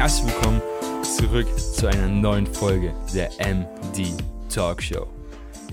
herzlich 0.00 0.32
willkommen 0.32 0.62
zurück 1.04 1.46
zu 1.58 1.86
einer 1.86 2.08
neuen 2.08 2.46
Folge 2.46 2.94
der 3.12 3.28
MD 3.38 4.14
Talk 4.48 4.82
Show. 4.82 5.06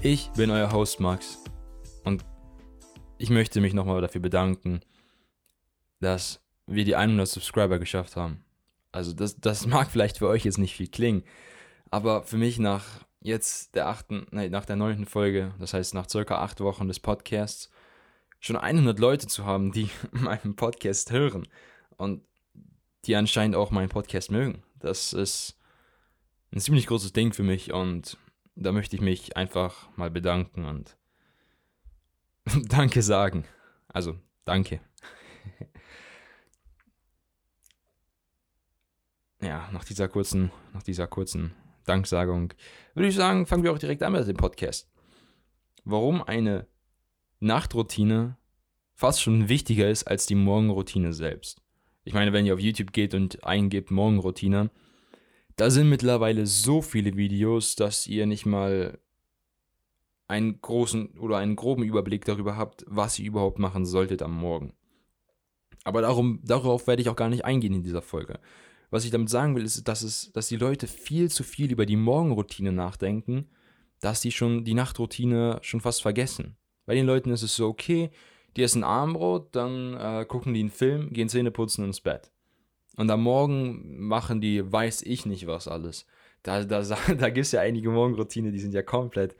Ich 0.01 0.29
bin 0.31 0.51
euer 0.51 0.69
Host 0.73 0.99
Max 0.99 1.41
und 2.03 2.25
ich 3.17 3.29
möchte 3.29 3.61
mich 3.61 3.73
nochmal 3.73 4.01
dafür 4.01 4.19
bedanken, 4.19 4.81
dass 6.01 6.41
wir 6.65 6.83
die 6.83 6.97
100 6.97 7.25
Subscriber 7.25 7.79
geschafft 7.79 8.17
haben. 8.17 8.43
Also 8.91 9.13
das, 9.13 9.39
das 9.39 9.65
mag 9.65 9.89
vielleicht 9.89 10.17
für 10.17 10.27
euch 10.27 10.43
jetzt 10.43 10.57
nicht 10.57 10.75
viel 10.75 10.89
klingen, 10.89 11.23
aber 11.89 12.23
für 12.23 12.35
mich 12.35 12.59
nach 12.59 12.83
jetzt 13.21 13.75
der 13.75 13.87
achten, 13.87 14.27
nein, 14.31 14.51
nach 14.51 14.65
der 14.65 14.75
neunten 14.75 15.05
Folge, 15.05 15.53
das 15.57 15.73
heißt 15.73 15.93
nach 15.93 16.09
circa 16.09 16.39
acht 16.39 16.59
Wochen 16.59 16.89
des 16.89 16.99
Podcasts, 16.99 17.69
schon 18.41 18.57
100 18.57 18.99
Leute 18.99 19.27
zu 19.27 19.45
haben, 19.45 19.71
die 19.71 19.89
meinen 20.11 20.57
Podcast 20.57 21.11
hören 21.13 21.47
und 21.95 22.26
die 23.07 23.15
anscheinend 23.15 23.55
auch 23.55 23.71
meinen 23.71 23.89
Podcast 23.89 24.29
mögen. 24.31 24.63
Das 24.79 25.13
ist 25.13 25.57
ein 26.51 26.59
ziemlich 26.59 26.87
großes 26.87 27.13
Ding 27.13 27.33
für 27.33 27.43
mich 27.43 27.73
und 27.73 28.17
da 28.55 28.71
möchte 28.71 28.95
ich 28.95 29.01
mich 29.01 29.37
einfach 29.37 29.89
mal 29.95 30.11
bedanken 30.11 30.65
und 30.65 30.97
Danke 32.69 33.01
sagen. 33.01 33.45
Also, 33.87 34.17
danke. 34.45 34.79
ja, 39.41 39.69
nach 39.71 39.83
dieser 39.83 40.07
kurzen, 40.07 40.51
nach 40.73 40.83
dieser 40.83 41.07
kurzen 41.07 41.55
Danksagung 41.85 42.53
würde 42.93 43.07
ich 43.09 43.15
sagen, 43.15 43.45
fangen 43.45 43.63
wir 43.63 43.71
auch 43.71 43.79
direkt 43.79 44.03
an 44.03 44.13
mit 44.13 44.27
dem 44.27 44.37
Podcast. 44.37 44.89
Warum 45.83 46.21
eine 46.21 46.67
Nachtroutine 47.39 48.37
fast 48.93 49.21
schon 49.21 49.47
wichtiger 49.47 49.89
ist 49.89 50.05
als 50.05 50.25
die 50.25 50.35
Morgenroutine 50.35 51.13
selbst. 51.13 51.61
Ich 52.07 52.13
meine, 52.13 52.31
wenn 52.31 52.45
ihr 52.45 52.53
auf 52.53 52.61
YouTube 52.61 52.93
geht 52.93 53.13
und 53.13 53.43
eingebt 53.43 53.91
Morgenroutine, 53.91 54.71
da 55.57 55.69
sind 55.69 55.89
mittlerweile 55.89 56.45
so 56.47 56.81
viele 56.81 57.17
Videos, 57.17 57.75
dass 57.75 58.07
ihr 58.07 58.25
nicht 58.25 58.45
mal 58.45 58.97
einen 60.29 60.61
großen 60.61 61.19
oder 61.19 61.35
einen 61.35 61.57
groben 61.57 61.83
Überblick 61.83 62.23
darüber 62.23 62.55
habt, 62.55 62.85
was 62.87 63.19
ihr 63.19 63.25
überhaupt 63.25 63.59
machen 63.59 63.85
solltet 63.85 64.21
am 64.21 64.33
Morgen. 64.33 64.71
Aber 65.83 66.01
darum, 66.01 66.39
darauf 66.45 66.87
werde 66.87 67.01
ich 67.01 67.09
auch 67.09 67.17
gar 67.17 67.27
nicht 67.27 67.43
eingehen 67.43 67.73
in 67.73 67.83
dieser 67.83 68.01
Folge. 68.01 68.39
Was 68.89 69.03
ich 69.03 69.11
damit 69.11 69.29
sagen 69.29 69.57
will, 69.57 69.65
ist, 69.65 69.85
dass, 69.85 70.01
es, 70.01 70.31
dass 70.31 70.47
die 70.47 70.55
Leute 70.55 70.87
viel 70.87 71.29
zu 71.29 71.43
viel 71.43 71.73
über 71.73 71.85
die 71.85 71.97
Morgenroutine 71.97 72.71
nachdenken, 72.71 73.49
dass 73.99 74.21
sie 74.21 74.31
schon 74.31 74.63
die 74.63 74.75
Nachtroutine 74.75 75.59
schon 75.61 75.81
fast 75.81 76.01
vergessen. 76.01 76.55
Bei 76.85 76.95
den 76.95 77.05
Leuten 77.05 77.31
ist 77.31 77.43
es 77.43 77.57
so, 77.57 77.67
okay, 77.67 78.11
die 78.57 78.63
essen 78.63 78.83
Armbrot, 78.83 79.55
dann 79.55 79.93
äh, 79.93 80.25
gucken 80.25 80.53
die 80.53 80.59
einen 80.59 80.69
Film, 80.69 81.13
gehen 81.13 81.29
Zähne 81.29 81.51
putzen 81.51 81.85
ins 81.85 82.01
Bett. 82.01 82.31
Und 82.97 83.09
am 83.11 83.21
Morgen 83.21 83.99
machen 83.99 84.41
die, 84.41 84.69
weiß 84.69 85.03
ich 85.03 85.25
nicht 85.25 85.47
was 85.47 85.67
alles. 85.67 86.05
Da, 86.43 86.63
da, 86.63 86.81
da 87.07 87.29
gibt 87.29 87.45
es 87.45 87.51
ja 87.51 87.61
einige 87.61 87.89
Morgenroutine, 87.89 88.51
die 88.51 88.59
sind 88.59 88.73
ja 88.73 88.81
komplett 88.81 89.35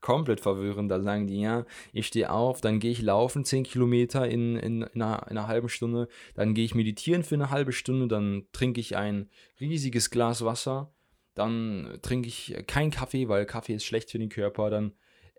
komplett 0.00 0.40
verwirrend. 0.40 0.90
Da 0.90 1.00
sagen 1.00 1.26
die, 1.26 1.40
ja, 1.40 1.64
ich 1.92 2.06
stehe 2.06 2.30
auf, 2.30 2.60
dann 2.60 2.80
gehe 2.80 2.90
ich 2.90 3.02
laufen 3.02 3.44
10 3.44 3.64
Kilometer 3.64 4.28
in, 4.28 4.56
in, 4.56 4.82
in, 4.82 5.02
einer, 5.02 5.26
in 5.30 5.36
einer 5.36 5.46
halben 5.46 5.68
Stunde, 5.68 6.08
dann 6.34 6.54
gehe 6.54 6.64
ich 6.64 6.74
meditieren 6.74 7.22
für 7.22 7.34
eine 7.34 7.50
halbe 7.50 7.72
Stunde, 7.72 8.08
dann 8.08 8.46
trinke 8.52 8.80
ich 8.80 8.96
ein 8.96 9.28
riesiges 9.60 10.10
Glas 10.10 10.44
Wasser, 10.44 10.92
dann 11.34 11.98
trinke 12.02 12.28
ich 12.28 12.56
keinen 12.66 12.90
Kaffee, 12.90 13.28
weil 13.28 13.46
Kaffee 13.46 13.74
ist 13.74 13.84
schlecht 13.84 14.10
für 14.10 14.18
den 14.18 14.30
Körper, 14.30 14.70
dann 14.70 14.92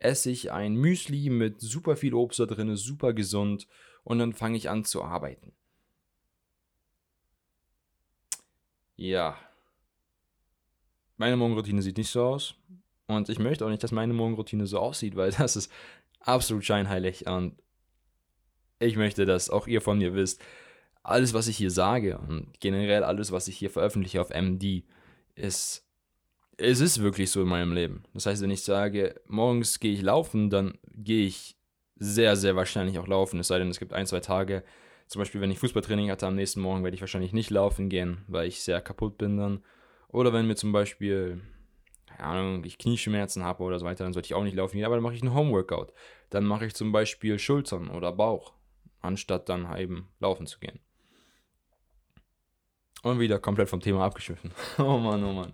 esse 0.03 0.29
ich 0.31 0.51
ein 0.51 0.75
Müsli 0.75 1.29
mit 1.29 1.61
super 1.61 1.95
viel 1.95 2.13
Obst 2.13 2.39
da 2.39 2.45
drin, 2.45 2.75
super 2.75 3.13
gesund 3.13 3.67
und 4.03 4.19
dann 4.19 4.33
fange 4.33 4.57
ich 4.57 4.69
an 4.69 4.83
zu 4.83 5.03
arbeiten. 5.03 5.53
Ja. 8.95 9.37
Meine 11.17 11.37
Morgenroutine 11.37 11.81
sieht 11.81 11.97
nicht 11.97 12.09
so 12.09 12.23
aus. 12.23 12.55
Und 13.07 13.29
ich 13.29 13.39
möchte 13.39 13.65
auch 13.65 13.69
nicht, 13.69 13.83
dass 13.83 13.91
meine 13.91 14.13
Morgenroutine 14.13 14.67
so 14.67 14.79
aussieht, 14.79 15.15
weil 15.15 15.31
das 15.37 15.55
ist 15.55 15.71
absolut 16.19 16.65
scheinheilig. 16.65 17.27
Und 17.27 17.61
ich 18.79 18.95
möchte, 18.95 19.25
dass 19.25 19.49
auch 19.49 19.67
ihr 19.67 19.81
von 19.81 19.97
mir 19.97 20.13
wisst, 20.13 20.41
alles, 21.03 21.33
was 21.33 21.47
ich 21.47 21.57
hier 21.57 21.71
sage 21.71 22.17
und 22.19 22.59
generell 22.59 23.03
alles, 23.03 23.31
was 23.31 23.47
ich 23.47 23.57
hier 23.57 23.71
veröffentliche 23.71 24.21
auf 24.21 24.29
MD, 24.29 24.83
ist, 25.33 25.83
es 26.61 26.79
ist 26.79 27.01
wirklich 27.01 27.31
so 27.31 27.41
in 27.41 27.47
meinem 27.47 27.73
Leben. 27.73 28.03
Das 28.13 28.25
heißt, 28.25 28.41
wenn 28.41 28.51
ich 28.51 28.63
sage, 28.63 29.19
morgens 29.27 29.79
gehe 29.79 29.93
ich 29.93 30.01
laufen, 30.01 30.49
dann 30.49 30.77
gehe 30.95 31.25
ich 31.25 31.57
sehr, 31.97 32.35
sehr 32.35 32.55
wahrscheinlich 32.55 32.99
auch 32.99 33.07
laufen. 33.07 33.39
Es 33.39 33.47
sei 33.47 33.59
denn, 33.59 33.69
es 33.69 33.79
gibt 33.79 33.93
ein, 33.93 34.07
zwei 34.07 34.19
Tage, 34.19 34.63
zum 35.07 35.19
Beispiel, 35.19 35.41
wenn 35.41 35.51
ich 35.51 35.59
Fußballtraining 35.59 36.09
hatte, 36.09 36.27
am 36.27 36.35
nächsten 36.35 36.61
Morgen 36.61 36.83
werde 36.83 36.95
ich 36.95 37.01
wahrscheinlich 37.01 37.33
nicht 37.33 37.49
laufen 37.49 37.89
gehen, 37.89 38.23
weil 38.27 38.47
ich 38.47 38.61
sehr 38.61 38.79
kaputt 38.81 39.17
bin 39.17 39.37
dann. 39.37 39.63
Oder 40.07 40.31
wenn 40.31 40.47
mir 40.47 40.55
zum 40.55 40.71
Beispiel 40.71 41.41
keine 42.17 42.39
Ahnung, 42.39 42.63
ich 42.65 42.77
Knieschmerzen 42.77 43.43
habe 43.43 43.63
oder 43.63 43.79
so 43.79 43.85
weiter, 43.85 44.03
dann 44.03 44.13
sollte 44.13 44.27
ich 44.27 44.33
auch 44.33 44.43
nicht 44.43 44.55
laufen 44.55 44.77
gehen, 44.77 44.85
aber 44.85 44.95
dann 44.95 45.03
mache 45.03 45.15
ich 45.15 45.23
ein 45.23 45.33
Homeworkout. 45.33 45.87
Dann 46.29 46.45
mache 46.45 46.65
ich 46.65 46.75
zum 46.75 46.91
Beispiel 46.91 47.39
Schultern 47.39 47.89
oder 47.89 48.11
Bauch, 48.11 48.53
anstatt 49.01 49.49
dann 49.49 49.75
eben 49.77 50.09
laufen 50.19 50.45
zu 50.45 50.59
gehen. 50.59 50.79
Und 53.03 53.19
wieder 53.19 53.39
komplett 53.39 53.69
vom 53.69 53.79
Thema 53.79 54.05
abgeschwiffen. 54.05 54.51
oh 54.77 54.97
Mann, 54.97 55.23
oh 55.23 55.33
Mann. 55.33 55.53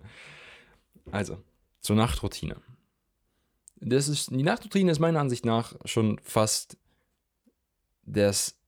Also, 1.12 1.38
zur 1.80 1.96
Nachtroutine. 1.96 2.56
Das 3.80 4.08
ist, 4.08 4.30
die 4.30 4.42
Nachtroutine 4.42 4.90
ist 4.90 4.98
meiner 4.98 5.20
Ansicht 5.20 5.44
nach 5.44 5.74
schon 5.84 6.18
fast 6.22 6.76
das 8.02 8.58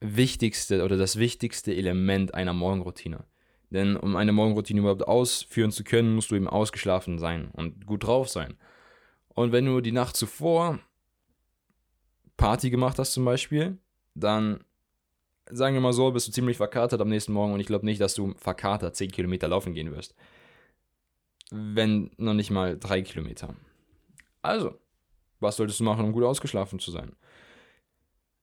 wichtigste 0.00 0.84
oder 0.84 0.96
das 0.96 1.16
wichtigste 1.16 1.74
Element 1.74 2.34
einer 2.34 2.52
Morgenroutine. 2.52 3.24
Denn 3.70 3.96
um 3.96 4.16
eine 4.16 4.32
Morgenroutine 4.32 4.80
überhaupt 4.80 5.06
ausführen 5.06 5.70
zu 5.70 5.84
können, 5.84 6.14
musst 6.14 6.30
du 6.30 6.34
eben 6.34 6.48
ausgeschlafen 6.48 7.18
sein 7.18 7.50
und 7.52 7.86
gut 7.86 8.04
drauf 8.04 8.28
sein. 8.28 8.58
Und 9.28 9.52
wenn 9.52 9.64
du 9.64 9.80
die 9.80 9.92
Nacht 9.92 10.16
zuvor 10.16 10.78
Party 12.36 12.70
gemacht 12.70 12.98
hast 12.98 13.12
zum 13.12 13.24
Beispiel, 13.24 13.78
dann 14.14 14.64
sagen 15.50 15.74
wir 15.74 15.80
mal 15.80 15.92
so, 15.92 16.10
bist 16.10 16.28
du 16.28 16.32
ziemlich 16.32 16.56
verkatert 16.56 17.00
am 17.00 17.08
nächsten 17.08 17.32
Morgen 17.32 17.52
und 17.52 17.60
ich 17.60 17.66
glaube 17.66 17.86
nicht, 17.86 18.00
dass 18.00 18.14
du 18.14 18.34
verkatert 18.36 18.96
10 18.96 19.10
Kilometer 19.10 19.48
laufen 19.48 19.74
gehen 19.74 19.92
wirst. 19.92 20.14
Wenn 21.54 22.10
noch 22.16 22.32
nicht 22.32 22.50
mal 22.50 22.78
3 22.78 23.02
Kilometer. 23.02 23.54
Also, 24.40 24.78
was 25.38 25.56
solltest 25.56 25.80
du 25.80 25.84
machen, 25.84 26.04
um 26.06 26.12
gut 26.12 26.24
ausgeschlafen 26.24 26.78
zu 26.78 26.90
sein? 26.90 27.14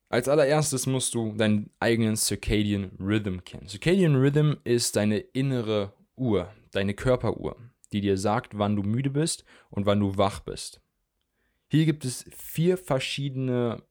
Als 0.09 0.28
allererstes 0.28 0.86
musst 0.86 1.16
du 1.16 1.34
deinen 1.34 1.72
eigenen 1.80 2.18
Circadian 2.18 2.92
Rhythm 3.00 3.40
kennen. 3.46 3.68
Circadian 3.68 4.16
Rhythm 4.16 4.53
ist 4.64 4.96
deine 4.96 5.18
innere 5.18 5.94
Uhr, 6.16 6.52
deine 6.72 6.94
Körperuhr, 6.94 7.58
die 7.94 8.02
dir 8.02 8.18
sagt, 8.18 8.58
wann 8.58 8.75
du 8.75 8.84
müde 8.84 9.09
bist 9.09 9.44
und 9.70 9.86
wann 9.86 10.00
du 10.00 10.18
wach 10.18 10.41
bist. 10.41 10.81
Hier 11.72 11.86
gibt 11.86 12.06
es 12.06 12.26
vier 12.31 12.78
verschiedene 12.78 13.84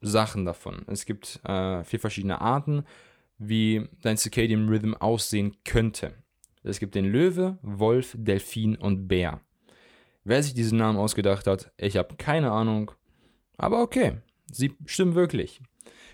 Sachen 0.00 0.46
davon. 0.46 0.84
Es 0.86 1.04
gibt 1.04 1.40
äh, 1.44 1.84
vier 1.84 2.00
verschiedene 2.00 2.40
Arten, 2.40 2.84
wie 3.36 3.88
dein 4.02 4.16
Circadian 4.16 4.68
Rhythm 4.68 4.94
aussehen 4.94 5.56
könnte. 5.64 6.14
Es 6.62 6.78
gibt 6.78 6.94
den 6.94 7.06
Löwe, 7.06 7.58
Wolf, 7.62 8.14
Delfin 8.18 8.76
und 8.76 9.08
Bär. 9.08 9.40
Wer 10.24 10.42
sich 10.42 10.54
diesen 10.54 10.78
Namen 10.78 10.98
ausgedacht 10.98 11.46
hat, 11.46 11.72
ich 11.78 11.96
habe 11.96 12.16
keine 12.16 12.52
Ahnung. 12.52 12.90
Aber 13.56 13.82
okay, 13.82 14.18
Sie 14.52 14.74
stimmen 14.86 15.14
wirklich. 15.14 15.60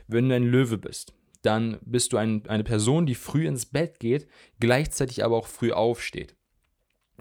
Wenn 0.07 0.29
du 0.29 0.35
ein 0.35 0.45
Löwe 0.45 0.79
bist, 0.79 1.15
dann 1.43 1.79
bist 1.83 2.13
du 2.13 2.17
ein, 2.17 2.47
eine 2.49 2.65
Person, 2.65 3.07
die 3.07 3.15
früh 3.15 3.47
ins 3.47 3.67
Bett 3.67 3.99
geht, 3.99 4.29
gleichzeitig 4.61 5.25
aber 5.25 5.37
auch 5.37 5.47
früh 5.47 5.73
aufsteht. 5.73 6.37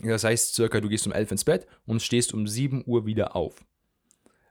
Das 0.03 0.23
heißt, 0.23 0.55
circa 0.55 0.81
du 0.81 0.89
gehst 0.89 1.07
um 1.07 1.13
11 1.13 1.31
ins 1.31 1.45
Bett 1.45 1.67
und 1.85 2.01
stehst 2.01 2.33
um 2.33 2.47
7 2.47 2.83
Uhr 2.85 3.05
wieder 3.05 3.35
auf. 3.35 3.65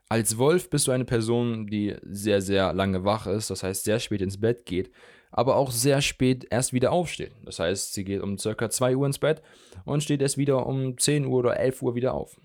Als 0.07 0.37
Wolf 0.37 0.69
bist 0.69 0.87
du 0.87 0.91
eine 0.91 1.05
Person, 1.05 1.67
die 1.67 1.95
sehr, 2.03 2.41
sehr 2.41 2.73
lange 2.73 3.05
wach 3.05 3.27
ist, 3.27 3.49
das 3.49 3.63
heißt 3.63 3.83
sehr 3.83 3.99
spät 3.99 4.21
ins 4.21 4.39
Bett 4.39 4.65
geht, 4.65 4.91
aber 5.37 5.57
auch 5.57 5.71
sehr 5.71 6.01
spät 6.01 6.47
erst 6.49 6.71
wieder 6.71 6.93
aufsteht. 6.93 7.33
Das 7.43 7.59
heißt, 7.59 7.93
sie 7.93 8.05
geht 8.05 8.21
um 8.21 8.37
circa 8.37 8.69
2 8.69 8.95
Uhr 8.95 9.05
ins 9.05 9.19
Bett 9.19 9.41
und 9.83 10.01
steht 10.01 10.21
erst 10.21 10.37
wieder 10.37 10.65
um 10.65 10.97
10 10.97 11.25
Uhr 11.25 11.39
oder 11.39 11.59
11 11.59 11.81
Uhr 11.81 11.93
wieder 11.93 12.13
auf. 12.13 12.39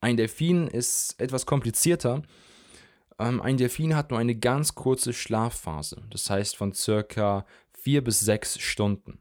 Ein 0.00 0.16
Delfin 0.16 0.66
ist 0.66 1.14
etwas 1.18 1.46
komplizierter, 1.46 2.22
ähm, 3.20 3.40
ein 3.40 3.56
Delfin 3.56 3.94
hat 3.94 4.10
nur 4.10 4.18
eine 4.18 4.34
ganz 4.34 4.74
kurze 4.74 5.12
Schlafphase, 5.12 6.02
das 6.10 6.28
heißt 6.28 6.56
von 6.56 6.72
circa 6.72 7.46
vier 7.70 8.02
bis 8.02 8.18
sechs 8.18 8.58
Stunden. 8.58 9.20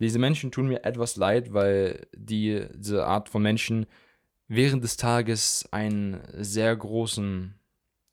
Diese 0.00 0.18
Menschen 0.18 0.50
tun 0.50 0.66
mir 0.66 0.84
etwas 0.84 1.14
leid, 1.14 1.52
weil 1.52 2.08
die, 2.16 2.66
diese 2.74 3.06
Art 3.06 3.28
von 3.28 3.42
Menschen 3.42 3.86
während 4.48 4.82
des 4.82 4.96
Tages 4.96 5.68
einen 5.70 6.20
sehr 6.32 6.74
großen 6.74 7.59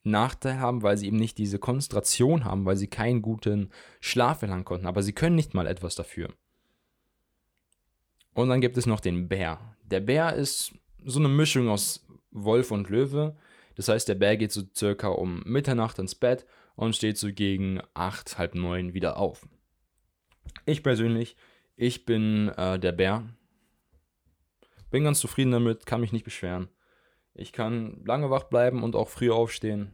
Nachteil 0.08 0.60
haben, 0.60 0.84
weil 0.84 0.98
sie 0.98 1.08
eben 1.08 1.18
nicht 1.18 1.38
diese 1.38 1.60
Konzentration 1.60 2.46
haben, 2.46 2.66
weil 2.66 2.78
sie 2.78 2.88
keinen 2.88 3.22
guten 3.22 3.70
Schlaf 4.00 4.42
erlangen 4.42 4.66
konnten. 4.66 4.88
Aber 4.88 5.04
sie 5.04 5.14
können 5.14 5.36
nicht 5.36 5.54
mal 5.54 5.68
etwas 5.68 5.96
dafür. 5.96 6.30
Und 8.34 8.50
dann 8.50 8.62
gibt 8.62 8.78
es 8.78 8.86
noch 8.86 9.00
den 9.00 9.28
Bär. 9.28 9.60
Der 9.84 10.00
Bär 10.00 10.34
ist 10.34 10.74
so 11.04 11.20
eine 11.20 11.30
Mischung 11.30 11.70
aus 11.70 12.06
Wolf 12.32 12.72
und 12.72 12.90
Löwe. 12.90 13.36
Das 13.76 13.88
heißt, 13.88 14.08
der 14.08 14.16
Bär 14.16 14.38
geht 14.38 14.52
so 14.52 14.64
circa 14.76 15.08
um 15.08 15.42
Mitternacht 15.46 16.00
ins 16.00 16.16
Bett 16.16 16.46
und 16.76 16.96
steht 16.96 17.18
so 17.18 17.32
gegen 17.34 17.82
acht, 17.94 18.38
halb 18.38 18.56
neun 18.56 18.94
wieder 18.94 19.18
auf. 19.18 19.48
Ich 20.66 20.84
persönlich, 20.84 21.36
ich 21.76 22.06
bin 22.06 22.50
äh, 22.50 22.80
der 22.80 22.92
Bär. 22.92 23.24
Bin 24.92 25.04
ganz 25.04 25.20
zufrieden 25.20 25.52
damit, 25.52 25.86
kann 25.86 26.02
mich 26.02 26.14
nicht 26.14 26.26
beschweren. 26.26 26.70
Ich 27.34 27.52
kann 27.52 28.04
lange 28.06 28.30
wach 28.30 28.46
bleiben 28.46 28.84
und 28.84 28.96
auch 28.96 29.10
früh 29.10 29.32
aufstehen. 29.32 29.94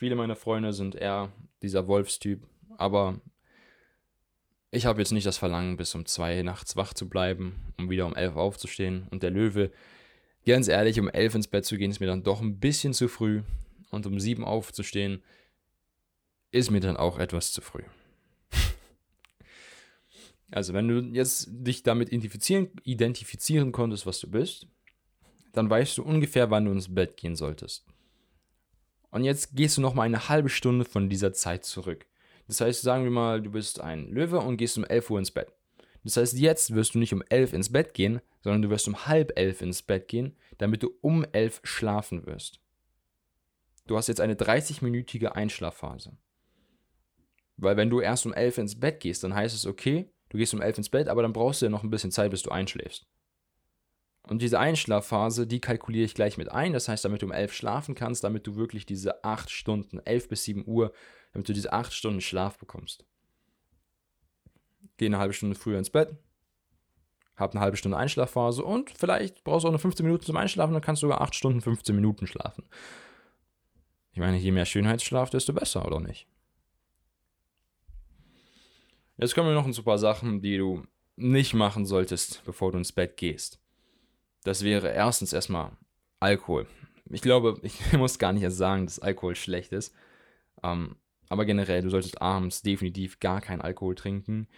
Viele 0.00 0.16
meiner 0.16 0.34
Freunde 0.34 0.72
sind 0.72 0.94
eher 0.94 1.30
dieser 1.60 1.86
Wolfstyp, 1.86 2.40
aber 2.78 3.20
ich 4.70 4.86
habe 4.86 4.98
jetzt 4.98 5.12
nicht 5.12 5.26
das 5.26 5.36
Verlangen, 5.36 5.76
bis 5.76 5.94
um 5.94 6.06
zwei 6.06 6.40
nachts 6.40 6.74
wach 6.74 6.94
zu 6.94 7.06
bleiben, 7.06 7.74
um 7.76 7.90
wieder 7.90 8.06
um 8.06 8.16
elf 8.16 8.34
aufzustehen. 8.34 9.06
Und 9.10 9.22
der 9.22 9.30
Löwe, 9.30 9.70
ganz 10.46 10.68
ehrlich, 10.68 10.98
um 10.98 11.10
elf 11.10 11.34
ins 11.34 11.48
Bett 11.48 11.66
zu 11.66 11.76
gehen, 11.76 11.90
ist 11.90 12.00
mir 12.00 12.06
dann 12.06 12.22
doch 12.22 12.40
ein 12.40 12.58
bisschen 12.58 12.94
zu 12.94 13.08
früh. 13.08 13.42
Und 13.90 14.06
um 14.06 14.18
sieben 14.18 14.42
aufzustehen, 14.42 15.22
ist 16.50 16.70
mir 16.70 16.80
dann 16.80 16.96
auch 16.96 17.18
etwas 17.18 17.52
zu 17.52 17.60
früh. 17.60 17.82
also, 20.50 20.72
wenn 20.72 20.88
du 20.88 21.00
jetzt 21.12 21.48
dich 21.50 21.82
damit 21.82 22.08
identifizieren, 22.08 22.70
identifizieren 22.84 23.70
konntest, 23.70 24.06
was 24.06 24.18
du 24.18 24.30
bist, 24.30 24.66
dann 25.52 25.68
weißt 25.68 25.98
du 25.98 26.04
ungefähr, 26.04 26.50
wann 26.50 26.64
du 26.64 26.72
ins 26.72 26.94
Bett 26.94 27.18
gehen 27.18 27.36
solltest. 27.36 27.84
Und 29.10 29.24
jetzt 29.24 29.56
gehst 29.56 29.76
du 29.76 29.80
noch 29.80 29.94
mal 29.94 30.02
eine 30.02 30.28
halbe 30.28 30.48
Stunde 30.48 30.84
von 30.84 31.08
dieser 31.08 31.32
Zeit 31.32 31.64
zurück. 31.64 32.06
Das 32.46 32.60
heißt, 32.60 32.82
sagen 32.82 33.04
wir 33.04 33.10
mal, 33.10 33.42
du 33.42 33.50
bist 33.50 33.80
ein 33.80 34.08
Löwe 34.10 34.38
und 34.38 34.56
gehst 34.56 34.76
um 34.78 34.84
11 34.84 35.10
Uhr 35.10 35.18
ins 35.18 35.30
Bett. 35.30 35.52
Das 36.04 36.16
heißt, 36.16 36.38
jetzt 36.38 36.74
wirst 36.74 36.94
du 36.94 36.98
nicht 36.98 37.12
um 37.12 37.22
11 37.28 37.52
ins 37.52 37.70
Bett 37.70 37.94
gehen, 37.94 38.20
sondern 38.42 38.62
du 38.62 38.70
wirst 38.70 38.88
um 38.88 39.06
halb 39.06 39.38
elf 39.38 39.60
ins 39.60 39.82
Bett 39.82 40.08
gehen, 40.08 40.36
damit 40.58 40.82
du 40.82 40.90
um 41.02 41.24
11 41.32 41.60
schlafen 41.62 42.26
wirst. 42.26 42.60
Du 43.86 43.96
hast 43.96 44.08
jetzt 44.08 44.20
eine 44.20 44.34
30-minütige 44.34 45.26
Einschlafphase. 45.32 46.16
Weil 47.56 47.76
wenn 47.76 47.90
du 47.90 48.00
erst 48.00 48.24
um 48.24 48.32
11 48.32 48.58
ins 48.58 48.80
Bett 48.80 49.00
gehst, 49.00 49.22
dann 49.24 49.34
heißt 49.34 49.54
es, 49.54 49.66
okay, 49.66 50.10
du 50.30 50.38
gehst 50.38 50.54
um 50.54 50.62
11 50.62 50.78
ins 50.78 50.88
Bett, 50.88 51.08
aber 51.08 51.22
dann 51.22 51.32
brauchst 51.32 51.60
du 51.60 51.66
ja 51.66 51.70
noch 51.70 51.82
ein 51.82 51.90
bisschen 51.90 52.10
Zeit, 52.10 52.30
bis 52.30 52.42
du 52.42 52.50
einschläfst. 52.50 53.06
Und 54.30 54.42
diese 54.42 54.60
Einschlafphase, 54.60 55.44
die 55.44 55.60
kalkuliere 55.60 56.04
ich 56.04 56.14
gleich 56.14 56.38
mit 56.38 56.52
ein. 56.52 56.72
Das 56.72 56.88
heißt, 56.88 57.04
damit 57.04 57.20
du 57.20 57.26
um 57.26 57.32
11 57.32 57.52
schlafen 57.52 57.96
kannst, 57.96 58.22
damit 58.22 58.46
du 58.46 58.54
wirklich 58.54 58.86
diese 58.86 59.24
8 59.24 59.50
Stunden, 59.50 59.98
11 59.98 60.28
bis 60.28 60.44
7 60.44 60.64
Uhr, 60.68 60.92
damit 61.32 61.48
du 61.48 61.52
diese 61.52 61.72
8 61.72 61.92
Stunden 61.92 62.20
Schlaf 62.20 62.56
bekommst. 62.56 63.04
Geh 64.98 65.06
eine 65.06 65.18
halbe 65.18 65.34
Stunde 65.34 65.56
früher 65.56 65.78
ins 65.78 65.90
Bett, 65.90 66.16
hab 67.34 67.50
eine 67.50 67.60
halbe 67.60 67.76
Stunde 67.76 67.98
Einschlafphase 67.98 68.62
und 68.62 68.90
vielleicht 68.96 69.42
brauchst 69.42 69.64
du 69.64 69.68
auch 69.68 69.72
noch 69.72 69.80
15 69.80 70.06
Minuten 70.06 70.24
zum 70.24 70.36
Einschlafen, 70.36 70.74
dann 70.74 70.82
kannst 70.82 71.02
du 71.02 71.08
sogar 71.08 71.22
8 71.22 71.34
Stunden 71.34 71.60
15 71.60 71.92
Minuten 71.96 72.28
schlafen. 72.28 72.62
Ich 74.12 74.20
meine, 74.20 74.36
je 74.36 74.52
mehr 74.52 74.64
Schönheitsschlaf, 74.64 75.30
desto 75.30 75.52
besser, 75.52 75.84
oder 75.84 75.98
nicht? 75.98 76.28
Jetzt 79.16 79.34
kommen 79.34 79.48
wir 79.48 79.54
noch 79.54 79.66
ein 79.66 79.84
paar 79.84 79.98
Sachen, 79.98 80.40
die 80.40 80.56
du 80.56 80.84
nicht 81.16 81.52
machen 81.52 81.84
solltest, 81.84 82.44
bevor 82.44 82.70
du 82.70 82.78
ins 82.78 82.92
Bett 82.92 83.16
gehst. 83.16 83.60
Das 84.44 84.62
wäre 84.62 84.88
erstens 84.88 85.32
erstmal 85.32 85.72
Alkohol. 86.18 86.66
Ich 87.10 87.22
glaube, 87.22 87.58
ich 87.62 87.92
muss 87.92 88.18
gar 88.18 88.32
nicht 88.32 88.42
erst 88.42 88.56
sagen, 88.56 88.86
dass 88.86 88.98
Alkohol 88.98 89.36
schlecht 89.36 89.72
ist. 89.72 89.94
Ähm, 90.62 90.96
aber 91.28 91.44
generell, 91.44 91.82
du 91.82 91.90
solltest 91.90 92.20
abends 92.20 92.62
definitiv 92.62 93.20
gar 93.20 93.40
keinen 93.40 93.60
Alkohol 93.60 93.94
trinken, 93.94 94.48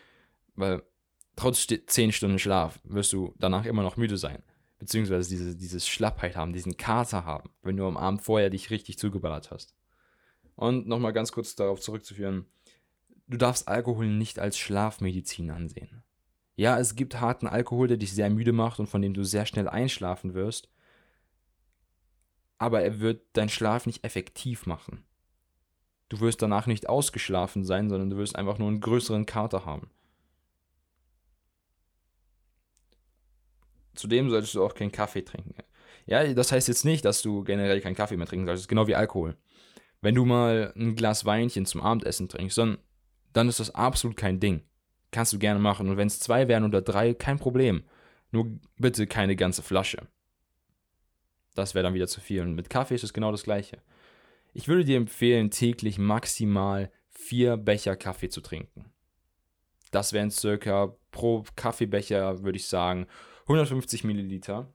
weil 0.55 0.83
trotz 1.37 1.67
10 1.67 2.13
Stunden 2.13 2.39
Schlaf 2.39 2.81
wirst 2.85 3.13
du 3.13 3.35
danach 3.39 3.67
immer 3.67 3.83
noch 3.83 3.97
müde 3.97 4.17
sein. 4.17 4.43
Beziehungsweise 4.79 5.29
diese, 5.29 5.57
dieses 5.57 5.87
Schlappheit 5.87 6.35
haben, 6.35 6.53
diesen 6.53 6.77
Kater 6.77 7.25
haben, 7.25 7.51
wenn 7.63 7.77
du 7.77 7.87
am 7.87 7.97
Abend 7.97 8.23
vorher 8.23 8.51
dich 8.51 8.71
richtig 8.71 8.99
zugeballert 8.99 9.51
hast. 9.51 9.75
Und 10.57 10.89
nochmal 10.89 11.13
ganz 11.13 11.31
kurz 11.31 11.55
darauf 11.55 11.81
zurückzuführen, 11.81 12.47
du 13.29 13.37
darfst 13.37 13.69
Alkohol 13.69 14.09
nicht 14.09 14.39
als 14.39 14.59
Schlafmedizin 14.59 15.51
ansehen. 15.51 16.02
Ja, 16.63 16.79
es 16.79 16.95
gibt 16.95 17.21
harten 17.21 17.49
Alkohol, 17.49 17.89
der 17.89 17.97
dich 17.97 18.13
sehr 18.13 18.31
müde 18.31 18.53
macht 18.53 18.79
und 18.79 18.87
von 18.87 19.03
dem 19.03 19.15
du 19.15 19.25
sehr 19.25 19.47
schnell 19.47 19.69
einschlafen 19.69 20.33
wirst. 20.33 20.69
Aber 22.57 22.83
er 22.83 23.01
wird 23.01 23.37
deinen 23.37 23.49
Schlaf 23.49 23.85
nicht 23.85 24.05
effektiv 24.05 24.65
machen. 24.65 25.05
Du 26.09 26.21
wirst 26.21 26.41
danach 26.41 26.69
nicht 26.69 26.89
ausgeschlafen 26.89 27.65
sein, 27.65 27.91
sondern 27.91 28.11
du 28.11 28.17
wirst 28.17 28.37
einfach 28.37 28.59
nur 28.59 28.69
einen 28.69 28.81
größeren 28.81 29.27
Kater 29.27 29.67
haben. 29.67 29.91
Zudem 33.97 34.31
solltest 34.31 34.55
du 34.55 34.65
auch 34.65 34.75
keinen 34.75 34.93
Kaffee 34.93 35.25
trinken. 35.25 35.57
Ja, 36.07 36.33
das 36.33 36.53
heißt 36.53 36.69
jetzt 36.69 36.85
nicht, 36.85 37.05
dass 37.05 37.23
du 37.23 37.43
generell 37.43 37.81
keinen 37.81 37.97
Kaffee 37.97 38.17
mehr 38.17 38.29
trinken 38.29 38.47
solltest, 38.47 38.69
genau 38.69 38.87
wie 38.87 38.95
Alkohol. 38.95 39.37
Wenn 40.01 40.15
du 40.15 40.25
mal 40.25 40.73
ein 40.77 40.95
Glas 40.95 41.25
Weinchen 41.25 41.67
zum 41.67 41.81
Abendessen 41.81 42.29
trinkst, 42.29 42.57
dann, 42.57 42.79
dann 43.33 43.49
ist 43.49 43.59
das 43.59 43.75
absolut 43.75 44.17
kein 44.17 44.39
Ding. 44.39 44.63
Kannst 45.13 45.33
du 45.33 45.39
gerne 45.39 45.61
machen. 45.61 45.89
Und 45.89 45.97
wenn 45.97 46.09
es 46.09 46.19
zwei 46.19 46.49
wären 46.49 46.65
oder 46.65 46.83
drei, 46.83 47.15
kein 47.15 47.39
Problem. 47.39 47.85
Nur 48.33 48.59
bitte 48.79 49.07
keine 49.07 49.37
ganze 49.37 49.63
Flasche. 49.63 50.09
Das 51.55 51.75
wäre 51.75 51.85
dann 51.85 51.95
wieder 51.95 52.09
zu 52.09 52.21
viel. 52.21 52.43
Und 52.43 52.55
mit 52.55 52.71
Kaffee 52.71 52.95
ist 52.97 53.05
es 53.05 53.13
genau 53.13 53.31
das 53.31 53.45
gleiche. 53.45 53.81
Ich 54.55 54.69
würde 54.69 54.85
dir 54.85 54.97
empfehlen, 54.97 55.51
täglich 55.51 55.99
maximal 55.99 56.91
vier 57.11 57.57
Becher 57.57 57.95
Kaffee 57.95 58.31
zu 58.31 58.41
trinken. 58.41 58.87
Das 59.91 60.15
wären 60.15 60.31
circa 60.31 60.97
pro 61.11 61.45
Kaffeebecher, 61.55 62.43
würde 62.43 62.57
ich 62.57 62.67
sagen, 62.67 63.07
150 63.43 64.05
Milliliter. 64.05 64.73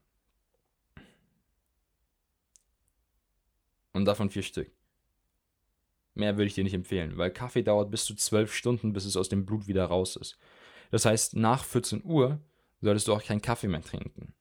Und 3.94 4.06
davon 4.06 4.30
vier 4.30 4.44
Stück. 4.44 4.77
Mehr 6.18 6.36
würde 6.36 6.48
ich 6.48 6.56
dir 6.56 6.64
nicht 6.64 6.74
empfehlen, 6.74 7.18
weil 7.18 7.30
Kaffee 7.30 7.62
dauert 7.62 7.92
bis 7.92 8.06
zu 8.06 8.16
12 8.16 8.52
Stunden, 8.52 8.92
bis 8.92 9.06
es 9.06 9.16
aus 9.16 9.30
dem 9.30 9.46
Blut 9.46 9.68
wieder 9.68 9.86
raus 9.86 10.16
ist. 10.16 10.40
Das 10.90 11.06
heißt, 11.06 11.36
nach 11.36 11.64
14 11.64 12.04
Uhr 12.04 12.40
solltest 12.82 13.08
du 13.08 13.14
auch 13.14 13.24
keinen 13.24 13.42
Kaffee 13.42 13.68
mehr 13.68 13.84
trinken. 13.84 14.34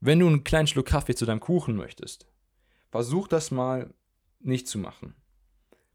Wenn 0.00 0.18
du 0.18 0.26
einen 0.26 0.44
kleinen 0.44 0.66
Schluck 0.66 0.86
Kaffee 0.86 1.14
zu 1.14 1.24
deinem 1.24 1.40
Kuchen 1.40 1.74
möchtest, 1.74 2.26
versuch 2.90 3.28
das 3.28 3.50
mal 3.50 3.94
nicht 4.40 4.68
zu 4.68 4.78
machen. 4.78 5.14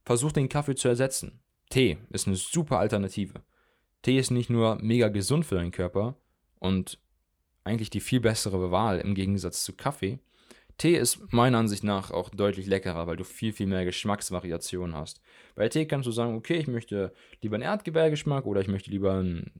Versuch 0.05 0.31
den 0.31 0.49
Kaffee 0.49 0.75
zu 0.75 0.87
ersetzen. 0.87 1.39
Tee 1.69 1.99
ist 2.09 2.25
eine 2.25 2.35
super 2.35 2.79
Alternative. 2.79 3.43
Tee 4.01 4.17
ist 4.17 4.31
nicht 4.31 4.49
nur 4.49 4.77
mega 4.81 5.09
gesund 5.09 5.45
für 5.45 5.55
deinen 5.55 5.71
Körper 5.71 6.17
und 6.57 6.99
eigentlich 7.63 7.91
die 7.91 7.99
viel 7.99 8.21
bessere 8.21 8.71
Wahl 8.71 8.99
im 8.99 9.13
Gegensatz 9.13 9.63
zu 9.63 9.73
Kaffee, 9.73 10.19
Tee 10.81 10.97
ist 10.97 11.31
meiner 11.31 11.59
Ansicht 11.59 11.83
nach 11.83 12.09
auch 12.09 12.29
deutlich 12.29 12.65
leckerer, 12.65 13.05
weil 13.05 13.15
du 13.15 13.23
viel, 13.23 13.53
viel 13.53 13.67
mehr 13.67 13.85
Geschmacksvariationen 13.85 14.95
hast. 14.95 15.21
Bei 15.53 15.69
Tee 15.69 15.85
kannst 15.85 16.07
du 16.07 16.11
sagen, 16.11 16.35
okay, 16.35 16.55
ich 16.55 16.65
möchte 16.65 17.13
lieber 17.39 17.53
einen 17.53 17.61
Erdbeergeschmack 17.61 18.47
oder 18.47 18.61
ich 18.61 18.67
möchte 18.67 18.89
lieber 18.89 19.13
einen 19.13 19.51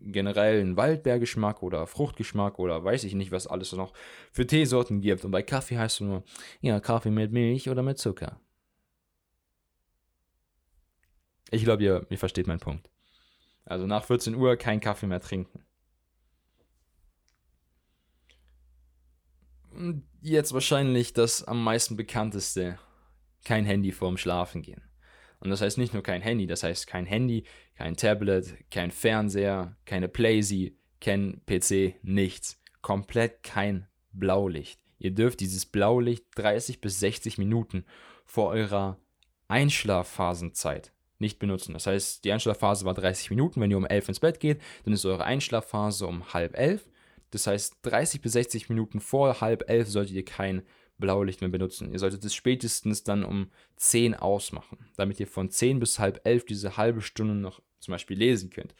generellen 0.00 0.76
Waldbeergeschmack 0.76 1.60
oder 1.64 1.88
Fruchtgeschmack 1.88 2.60
oder 2.60 2.84
weiß 2.84 3.02
ich 3.02 3.14
nicht, 3.14 3.32
was 3.32 3.48
alles 3.48 3.72
noch 3.72 3.92
für 4.30 4.46
Teesorten 4.46 5.00
gibt. 5.00 5.24
Und 5.24 5.32
bei 5.32 5.42
Kaffee 5.42 5.76
heißt 5.76 6.02
es 6.02 6.06
nur, 6.06 6.22
ja, 6.60 6.78
Kaffee 6.78 7.10
mit 7.10 7.32
Milch 7.32 7.68
oder 7.68 7.82
mit 7.82 7.98
Zucker. 7.98 8.40
Ich 11.50 11.64
glaube, 11.64 11.82
ihr, 11.82 12.06
ihr 12.10 12.18
versteht 12.18 12.46
meinen 12.46 12.60
Punkt. 12.60 12.88
Also 13.64 13.88
nach 13.88 14.04
14 14.04 14.36
Uhr 14.36 14.54
kein 14.54 14.78
Kaffee 14.78 15.08
mehr 15.08 15.20
trinken. 15.20 15.64
Jetzt 20.20 20.52
wahrscheinlich 20.52 21.12
das 21.12 21.44
am 21.44 21.62
meisten 21.62 21.96
bekannteste, 21.96 22.78
kein 23.44 23.64
Handy 23.64 23.92
vorm 23.92 24.16
Schlafen 24.16 24.62
gehen. 24.62 24.82
Und 25.40 25.50
das 25.50 25.60
heißt 25.60 25.78
nicht 25.78 25.94
nur 25.94 26.02
kein 26.02 26.22
Handy, 26.22 26.46
das 26.46 26.62
heißt 26.62 26.86
kein 26.86 27.06
Handy, 27.06 27.44
kein 27.76 27.96
Tablet, 27.96 28.56
kein 28.70 28.90
Fernseher, 28.90 29.76
keine 29.84 30.08
Playsee, 30.08 30.76
kein 31.00 31.42
PC, 31.46 31.94
nichts. 32.02 32.60
Komplett 32.82 33.42
kein 33.42 33.86
Blaulicht. 34.12 34.80
Ihr 34.98 35.12
dürft 35.12 35.40
dieses 35.40 35.66
Blaulicht 35.66 36.24
30 36.34 36.80
bis 36.80 36.98
60 37.00 37.38
Minuten 37.38 37.84
vor 38.24 38.48
eurer 38.48 38.98
Einschlafphasenzeit 39.46 40.92
nicht 41.18 41.38
benutzen. 41.38 41.72
Das 41.72 41.86
heißt, 41.86 42.24
die 42.24 42.32
Einschlafphase 42.32 42.84
war 42.84 42.94
30 42.94 43.30
Minuten. 43.30 43.60
Wenn 43.60 43.70
ihr 43.70 43.76
um 43.76 43.86
11 43.86 44.08
ins 44.08 44.20
Bett 44.20 44.40
geht, 44.40 44.60
dann 44.84 44.94
ist 44.94 45.04
eure 45.04 45.24
Einschlafphase 45.24 46.06
um 46.06 46.32
halb 46.32 46.56
elf. 46.56 46.88
Das 47.30 47.46
heißt, 47.46 47.76
30 47.82 48.20
bis 48.20 48.32
60 48.32 48.68
Minuten 48.68 49.00
vor 49.00 49.40
halb 49.40 49.68
elf 49.68 49.88
solltet 49.88 50.14
ihr 50.14 50.24
kein 50.24 50.62
Blaulicht 50.98 51.40
mehr 51.40 51.50
benutzen. 51.50 51.92
Ihr 51.92 51.98
solltet 51.98 52.24
es 52.24 52.34
spätestens 52.34 53.04
dann 53.04 53.24
um 53.24 53.50
10 53.76 54.14
ausmachen, 54.14 54.78
damit 54.96 55.20
ihr 55.20 55.26
von 55.26 55.50
10 55.50 55.78
bis 55.78 55.98
halb 55.98 56.20
elf 56.24 56.44
diese 56.44 56.76
halbe 56.76 57.02
Stunde 57.02 57.34
noch 57.34 57.62
zum 57.78 57.92
Beispiel 57.92 58.18
lesen 58.18 58.50
könnt. 58.50 58.74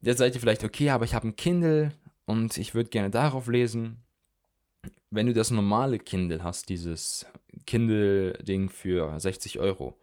Jetzt 0.00 0.18
seid 0.18 0.34
ihr 0.34 0.40
vielleicht, 0.40 0.64
okay, 0.64 0.90
aber 0.90 1.04
ich 1.04 1.14
habe 1.14 1.28
ein 1.28 1.36
Kindle 1.36 1.92
und 2.26 2.58
ich 2.58 2.74
würde 2.74 2.90
gerne 2.90 3.10
darauf 3.10 3.48
lesen. 3.48 4.04
Wenn 5.10 5.26
du 5.26 5.32
das 5.32 5.50
normale 5.50 5.98
Kindle 5.98 6.44
hast, 6.44 6.68
dieses 6.68 7.26
Kindle-Ding 7.66 8.68
für 8.70 9.18
60 9.18 9.58
Euro, 9.58 9.98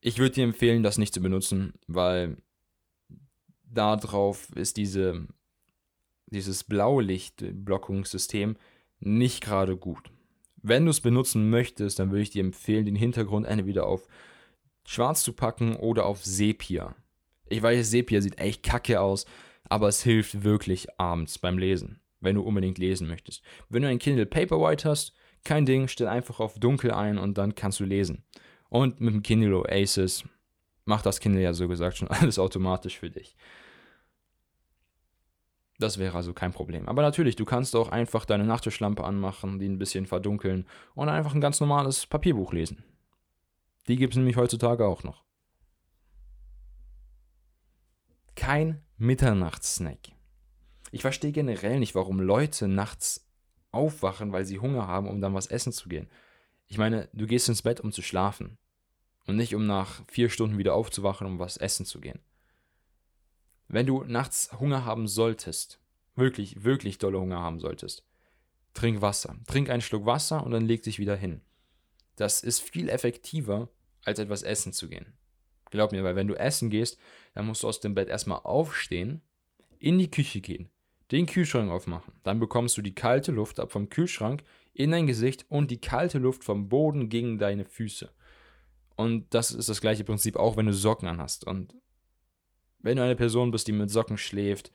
ich 0.00 0.18
würde 0.18 0.34
dir 0.34 0.44
empfehlen, 0.44 0.82
das 0.82 0.98
nicht 0.98 1.14
zu 1.14 1.20
benutzen, 1.20 1.74
weil 1.86 2.36
darauf 3.64 4.50
ist 4.54 4.76
diese 4.76 5.26
dieses 6.26 6.64
Blaulichtblockungssystem 6.64 8.56
nicht 9.00 9.42
gerade 9.42 9.76
gut. 9.76 10.10
Wenn 10.62 10.84
du 10.84 10.90
es 10.90 11.00
benutzen 11.00 11.50
möchtest, 11.50 11.98
dann 11.98 12.10
würde 12.10 12.22
ich 12.22 12.30
dir 12.30 12.42
empfehlen, 12.42 12.86
den 12.86 12.96
Hintergrund 12.96 13.46
entweder 13.46 13.86
auf 13.86 14.08
schwarz 14.84 15.22
zu 15.22 15.32
packen 15.32 15.76
oder 15.76 16.06
auf 16.06 16.24
Sepia. 16.24 16.96
Ich 17.48 17.62
weiß, 17.62 17.90
Sepia 17.90 18.20
sieht 18.20 18.38
echt 18.38 18.62
kacke 18.62 19.00
aus, 19.00 19.26
aber 19.68 19.88
es 19.88 20.02
hilft 20.02 20.42
wirklich 20.42 20.88
abends 20.98 21.38
beim 21.38 21.58
Lesen, 21.58 22.00
wenn 22.20 22.36
du 22.36 22.42
unbedingt 22.42 22.78
lesen 22.78 23.06
möchtest. 23.06 23.42
Wenn 23.68 23.82
du 23.82 23.88
ein 23.88 23.98
Kindle 23.98 24.26
Paperwhite 24.26 24.88
hast, 24.88 25.12
kein 25.44 25.66
Ding, 25.66 25.86
stell 25.86 26.08
einfach 26.08 26.40
auf 26.40 26.58
dunkel 26.58 26.90
ein 26.90 27.18
und 27.18 27.38
dann 27.38 27.54
kannst 27.54 27.78
du 27.78 27.84
lesen. 27.84 28.24
Und 28.68 29.00
mit 29.00 29.14
dem 29.14 29.22
Kindle 29.22 29.56
Oasis 29.56 30.24
macht 30.84 31.06
das 31.06 31.20
Kindle 31.20 31.42
ja 31.42 31.54
so 31.54 31.68
gesagt 31.68 31.98
schon 31.98 32.08
alles 32.08 32.38
automatisch 32.38 32.98
für 32.98 33.10
dich. 33.10 33.36
Das 35.78 35.98
wäre 35.98 36.16
also 36.16 36.32
kein 36.32 36.52
Problem. 36.52 36.88
Aber 36.88 37.02
natürlich, 37.02 37.36
du 37.36 37.44
kannst 37.44 37.76
auch 37.76 37.88
einfach 37.88 38.24
deine 38.24 38.44
Nachttischlampe 38.44 39.04
anmachen, 39.04 39.58
die 39.58 39.68
ein 39.68 39.78
bisschen 39.78 40.06
verdunkeln 40.06 40.66
und 40.94 41.08
einfach 41.08 41.34
ein 41.34 41.40
ganz 41.40 41.60
normales 41.60 42.06
Papierbuch 42.06 42.52
lesen. 42.52 42.82
Die 43.88 43.96
gibt 43.96 44.14
es 44.14 44.16
nämlich 44.16 44.36
heutzutage 44.36 44.86
auch 44.86 45.04
noch. 45.04 45.22
Kein 48.34 48.82
Mitternachtssnack. 48.96 49.98
Ich 50.92 51.02
verstehe 51.02 51.32
generell 51.32 51.78
nicht, 51.78 51.94
warum 51.94 52.20
Leute 52.20 52.68
nachts 52.68 53.28
aufwachen, 53.70 54.32
weil 54.32 54.44
sie 54.44 54.58
Hunger 54.58 54.86
haben, 54.86 55.08
um 55.08 55.20
dann 55.20 55.34
was 55.34 55.46
essen 55.46 55.72
zu 55.72 55.88
gehen. 55.88 56.08
Ich 56.66 56.78
meine, 56.78 57.08
du 57.12 57.26
gehst 57.26 57.48
ins 57.48 57.62
Bett, 57.62 57.80
um 57.80 57.92
zu 57.92 58.02
schlafen. 58.02 58.58
Und 59.26 59.36
nicht, 59.36 59.54
um 59.54 59.66
nach 59.66 60.02
vier 60.08 60.30
Stunden 60.30 60.56
wieder 60.56 60.74
aufzuwachen, 60.74 61.26
um 61.26 61.38
was 61.38 61.56
essen 61.56 61.84
zu 61.84 62.00
gehen. 62.00 62.20
Wenn 63.68 63.86
du 63.86 64.04
nachts 64.04 64.50
Hunger 64.58 64.84
haben 64.84 65.08
solltest, 65.08 65.80
wirklich, 66.14 66.64
wirklich 66.64 66.98
dolle 66.98 67.20
Hunger 67.20 67.40
haben 67.40 67.58
solltest, 67.58 68.04
trink 68.74 69.00
Wasser. 69.02 69.36
Trink 69.46 69.70
einen 69.70 69.82
Schluck 69.82 70.06
Wasser 70.06 70.44
und 70.44 70.52
dann 70.52 70.66
leg 70.66 70.82
dich 70.82 70.98
wieder 70.98 71.16
hin. 71.16 71.40
Das 72.16 72.42
ist 72.42 72.60
viel 72.60 72.88
effektiver, 72.88 73.68
als 74.04 74.18
etwas 74.18 74.42
essen 74.42 74.72
zu 74.72 74.88
gehen. 74.88 75.14
Glaub 75.70 75.92
mir, 75.92 76.04
weil 76.04 76.16
wenn 76.16 76.28
du 76.28 76.34
essen 76.34 76.70
gehst, 76.70 76.98
dann 77.34 77.46
musst 77.46 77.62
du 77.62 77.68
aus 77.68 77.80
dem 77.80 77.94
Bett 77.94 78.08
erstmal 78.08 78.40
aufstehen, 78.44 79.20
in 79.78 79.98
die 79.98 80.10
Küche 80.10 80.40
gehen, 80.40 80.70
den 81.10 81.26
Kühlschrank 81.26 81.70
aufmachen. 81.70 82.14
Dann 82.22 82.38
bekommst 82.38 82.76
du 82.76 82.82
die 82.82 82.94
kalte 82.94 83.32
Luft 83.32 83.60
ab 83.60 83.72
vom 83.72 83.88
Kühlschrank 83.88 84.42
in 84.72 84.92
dein 84.92 85.06
Gesicht 85.06 85.44
und 85.48 85.70
die 85.70 85.80
kalte 85.80 86.18
Luft 86.18 86.44
vom 86.44 86.68
Boden 86.68 87.08
gegen 87.08 87.38
deine 87.38 87.64
Füße. 87.64 88.10
Und 88.96 89.26
das 89.34 89.50
ist 89.50 89.68
das 89.68 89.80
gleiche 89.80 90.04
Prinzip 90.04 90.36
auch, 90.36 90.56
wenn 90.56 90.66
du 90.66 90.72
Socken 90.72 91.08
anhast. 91.08 91.46
Und 91.46 91.74
wenn 92.86 92.96
du 92.96 93.02
eine 93.02 93.16
Person 93.16 93.50
bist, 93.50 93.66
die 93.66 93.72
mit 93.72 93.90
Socken 93.90 94.16
schläft, 94.16 94.70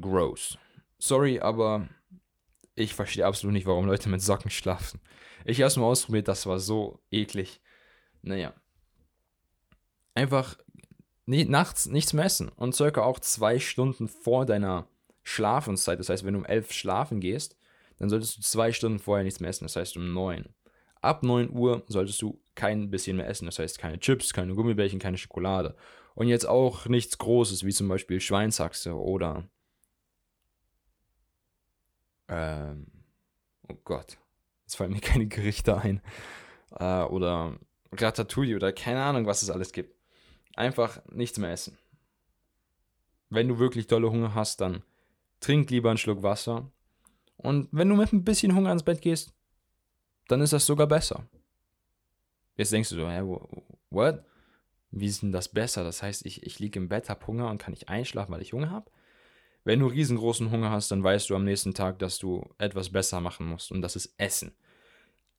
gross. 0.00 0.58
Sorry, 0.98 1.40
aber 1.40 1.88
ich 2.74 2.94
verstehe 2.94 3.24
absolut 3.24 3.54
nicht, 3.54 3.66
warum 3.66 3.86
Leute 3.86 4.08
mit 4.08 4.20
Socken 4.20 4.50
schlafen. 4.50 5.00
Ich 5.44 5.60
habe 5.60 5.68
es 5.68 5.76
mal 5.76 5.86
ausprobiert, 5.86 6.26
das 6.28 6.46
war 6.46 6.58
so 6.58 7.00
eklig. 7.10 7.60
Naja. 8.22 8.54
Einfach 10.14 10.58
nie, 11.26 11.44
nachts 11.44 11.86
nichts 11.86 12.12
messen 12.12 12.48
und 12.48 12.74
circa 12.74 13.02
auch 13.02 13.20
zwei 13.20 13.58
Stunden 13.58 14.08
vor 14.08 14.46
deiner 14.46 14.88
Schlafenszeit. 15.22 15.98
Das 16.00 16.08
heißt, 16.08 16.24
wenn 16.24 16.34
du 16.34 16.40
um 16.40 16.46
elf 16.46 16.72
schlafen 16.72 17.20
gehst, 17.20 17.56
dann 17.98 18.08
solltest 18.08 18.36
du 18.38 18.42
zwei 18.42 18.72
Stunden 18.72 18.98
vorher 18.98 19.24
nichts 19.24 19.40
mehr 19.40 19.50
essen. 19.50 19.64
Das 19.64 19.76
heißt 19.76 19.96
um 19.96 20.12
neun. 20.12 20.53
Ab 21.04 21.22
9 21.22 21.50
Uhr 21.50 21.84
solltest 21.86 22.22
du 22.22 22.40
kein 22.54 22.90
bisschen 22.90 23.16
mehr 23.18 23.28
essen. 23.28 23.46
Das 23.46 23.58
heißt 23.58 23.78
keine 23.78 23.98
Chips, 23.98 24.32
keine 24.32 24.54
Gummibärchen, 24.54 24.98
keine 24.98 25.18
Schokolade. 25.18 25.76
Und 26.14 26.28
jetzt 26.28 26.46
auch 26.46 26.86
nichts 26.86 27.18
Großes, 27.18 27.64
wie 27.64 27.72
zum 27.72 27.88
Beispiel 27.88 28.20
Schweinshaxe 28.20 28.94
oder. 28.94 29.48
Ähm, 32.28 32.86
oh 33.68 33.76
Gott. 33.84 34.18
Jetzt 34.62 34.76
fallen 34.76 34.92
mir 34.92 35.00
keine 35.02 35.26
Gerichte 35.26 35.76
ein. 35.76 36.00
Äh, 36.78 37.02
oder 37.02 37.58
Ratatouille 37.92 38.56
oder 38.56 38.72
keine 38.72 39.02
Ahnung, 39.02 39.26
was 39.26 39.42
es 39.42 39.50
alles 39.50 39.72
gibt. 39.72 39.94
Einfach 40.56 41.02
nichts 41.10 41.38
mehr 41.38 41.52
essen. 41.52 41.76
Wenn 43.28 43.48
du 43.48 43.58
wirklich 43.58 43.88
dolle 43.88 44.10
Hunger 44.10 44.34
hast, 44.34 44.60
dann 44.60 44.82
trink 45.40 45.70
lieber 45.70 45.90
einen 45.90 45.98
Schluck 45.98 46.22
Wasser. 46.22 46.70
Und 47.36 47.68
wenn 47.72 47.88
du 47.88 47.96
mit 47.96 48.12
ein 48.12 48.24
bisschen 48.24 48.54
Hunger 48.54 48.72
ins 48.72 48.84
Bett 48.84 49.02
gehst, 49.02 49.34
dann 50.28 50.40
ist 50.40 50.52
das 50.52 50.66
sogar 50.66 50.86
besser. 50.86 51.28
Jetzt 52.56 52.72
denkst 52.72 52.90
du 52.90 52.96
so, 52.96 53.08
hä, 53.08 53.22
what? 53.90 54.24
Wie 54.90 55.06
ist 55.06 55.22
denn 55.22 55.32
das 55.32 55.48
besser? 55.48 55.82
Das 55.82 56.02
heißt, 56.02 56.24
ich, 56.24 56.44
ich 56.44 56.60
liege 56.60 56.78
im 56.78 56.88
Bett, 56.88 57.08
habe 57.08 57.26
Hunger 57.26 57.50
und 57.50 57.58
kann 57.58 57.72
nicht 57.72 57.88
einschlafen, 57.88 58.32
weil 58.32 58.42
ich 58.42 58.52
Hunger 58.52 58.70
habe? 58.70 58.90
Wenn 59.64 59.80
du 59.80 59.86
riesengroßen 59.86 60.50
Hunger 60.50 60.70
hast, 60.70 60.90
dann 60.90 61.02
weißt 61.02 61.30
du 61.30 61.34
am 61.34 61.44
nächsten 61.44 61.74
Tag, 61.74 61.98
dass 61.98 62.18
du 62.18 62.48
etwas 62.58 62.90
besser 62.90 63.20
machen 63.20 63.46
musst 63.46 63.72
und 63.72 63.82
das 63.82 63.96
ist 63.96 64.14
Essen. 64.18 64.52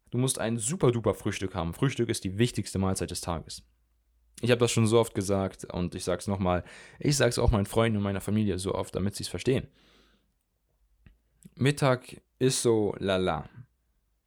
Du 0.10 0.18
musst 0.18 0.40
ein 0.40 0.58
super 0.58 0.92
duper 0.92 1.14
Frühstück 1.14 1.56
haben. 1.56 1.74
Frühstück 1.74 2.10
ist 2.10 2.24
die 2.24 2.38
wichtigste 2.38 2.80
Mahlzeit 2.80 3.12
des 3.12 3.22
Tages. 3.22 3.64
Ich 4.42 4.52
habe 4.52 4.60
das 4.60 4.72
schon 4.72 4.88
so 4.88 5.00
oft 5.00 5.16
gesagt 5.16 5.66
und 5.74 5.96
ich 5.96 6.04
sage 6.04 6.20
es 6.20 6.28
nochmal. 6.28 6.64
Ich 7.00 7.16
sage 7.16 7.30
es 7.30 7.40
auch 7.40 7.52
meinen 7.52 7.66
Freunden 7.66 7.98
und 7.98 8.04
meiner 8.04 8.22
Familie 8.22 8.58
so 8.58 8.76
oft, 8.76 8.96
damit 8.96 9.16
sie 9.16 9.24
es 9.24 9.30
verstehen. 9.30 9.68
Mittag 11.56 12.22
ist 12.40 12.62
so 12.62 12.96
lala. 12.98 13.48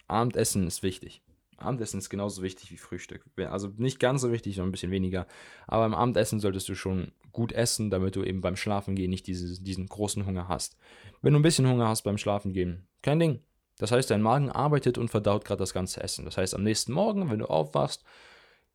Abendessen 0.09 0.67
ist 0.67 0.83
wichtig. 0.83 1.23
Abendessen 1.59 1.99
ist 1.99 2.09
genauso 2.09 2.43
wichtig 2.43 2.71
wie 2.71 2.77
Frühstück. 2.77 3.25
Also 3.37 3.73
nicht 3.77 3.99
ganz 3.99 4.23
so 4.23 4.33
wichtig, 4.33 4.55
sondern 4.55 4.69
ein 4.69 4.73
bisschen 4.73 4.93
weniger. 4.93 5.27
Aber 5.67 5.87
im 5.87 5.95
Abendessen 5.95 6.41
solltest 6.41 6.69
du 6.69 6.75
schon 6.75 7.13
gut 7.33 7.53
essen, 7.53 7.91
damit 7.91 8.17
du 8.17 8.23
eben 8.23 8.41
beim 8.41 8.57
Schlafengehen 8.57 9.11
nicht 9.11 9.27
diese, 9.27 9.61
diesen 9.61 9.87
großen 9.87 10.25
Hunger 10.25 10.49
hast. 10.49 10.77
Wenn 11.21 11.33
du 11.33 11.39
ein 11.39 11.43
bisschen 11.43 11.69
Hunger 11.69 11.89
hast 11.89 12.03
beim 12.03 12.19
Schlafengehen, 12.19 12.87
kein 13.03 13.19
Ding. 13.19 13.41
Das 13.79 13.93
heißt, 13.93 14.11
dein 14.11 14.23
Magen 14.23 14.51
arbeitet 14.51 14.99
und 14.99 15.09
verdaut 15.09 15.45
gerade 15.45 15.61
das 15.61 15.73
ganze 15.73 16.03
Essen. 16.03 16.25
Das 16.25 16.37
heißt, 16.37 16.55
am 16.55 16.63
nächsten 16.65 16.93
Morgen, 16.93 17.31
wenn 17.31 17.39
du 17.39 17.47
aufwachst, 17.47 18.05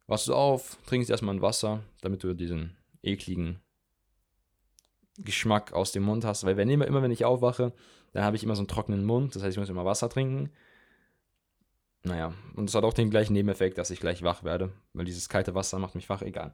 wachst 0.08 0.28
du 0.28 0.34
auf, 0.34 0.78
trinkst 0.86 1.10
erstmal 1.10 1.36
ein 1.36 1.42
Wasser, 1.42 1.84
damit 2.02 2.24
du 2.24 2.34
diesen 2.34 2.78
ekligen 3.02 3.60
Geschmack 5.18 5.74
aus 5.74 5.92
dem 5.92 6.04
Mund 6.04 6.26
hast. 6.26 6.46
Weil 6.46 6.58
wenn 6.58 6.70
immer, 6.70 6.88
immer 6.88 7.02
wenn 7.02 7.12
ich 7.12 7.26
aufwache, 7.26 7.74
dann 8.14 8.24
habe 8.24 8.36
ich 8.36 8.44
immer 8.44 8.56
so 8.56 8.62
einen 8.62 8.68
trockenen 8.68 9.06
Mund. 9.06 9.36
Das 9.36 9.44
heißt, 9.44 9.54
ich 9.54 9.60
muss 9.60 9.70
immer 9.70 9.86
Wasser 9.86 10.10
trinken. 10.10 10.52
Naja, 12.04 12.34
und 12.56 12.70
es 12.70 12.76
hat 12.76 12.84
auch 12.84 12.94
den 12.94 13.10
gleichen 13.10 13.34
Nebeneffekt, 13.34 13.78
dass 13.78 13.90
ich 13.90 14.02
gleich 14.02 14.24
wach 14.24 14.44
werde, 14.44 14.74
weil 14.94 15.06
dieses 15.06 15.30
kalte 15.30 15.56
Wasser 15.56 15.80
macht 15.80 15.96
mich 15.96 16.10
wach, 16.10 16.22
egal. 16.22 16.54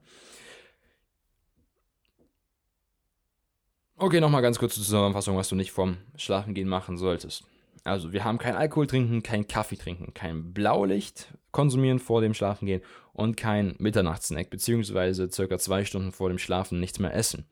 Okay, 3.98 4.22
nochmal 4.22 4.44
ganz 4.44 4.60
kurz 4.60 4.76
zur 4.76 4.84
Zusammenfassung, 4.84 5.36
was 5.36 5.50
du 5.50 5.56
nicht 5.56 5.72
vorm 5.72 5.98
Schlafengehen 6.16 6.70
machen 6.70 6.98
solltest. 6.98 7.44
Also, 7.84 8.14
wir 8.14 8.24
haben 8.24 8.38
kein 8.38 8.56
Alkohol 8.56 8.88
trinken, 8.88 9.24
kein 9.24 9.48
Kaffee 9.48 9.76
trinken, 9.76 10.14
kein 10.14 10.54
Blaulicht 10.54 11.34
konsumieren 11.52 12.00
vor 12.00 12.22
dem 12.22 12.34
Schlafengehen 12.34 12.82
und 13.14 13.36
kein 13.36 13.76
Mitternachtssnack, 13.80 14.50
beziehungsweise 14.50 15.30
circa 15.32 15.58
zwei 15.58 15.84
Stunden 15.84 16.12
vor 16.12 16.30
dem 16.30 16.38
Schlafen 16.38 16.80
nichts 16.80 17.00
mehr 17.00 17.14
essen. 17.14 17.46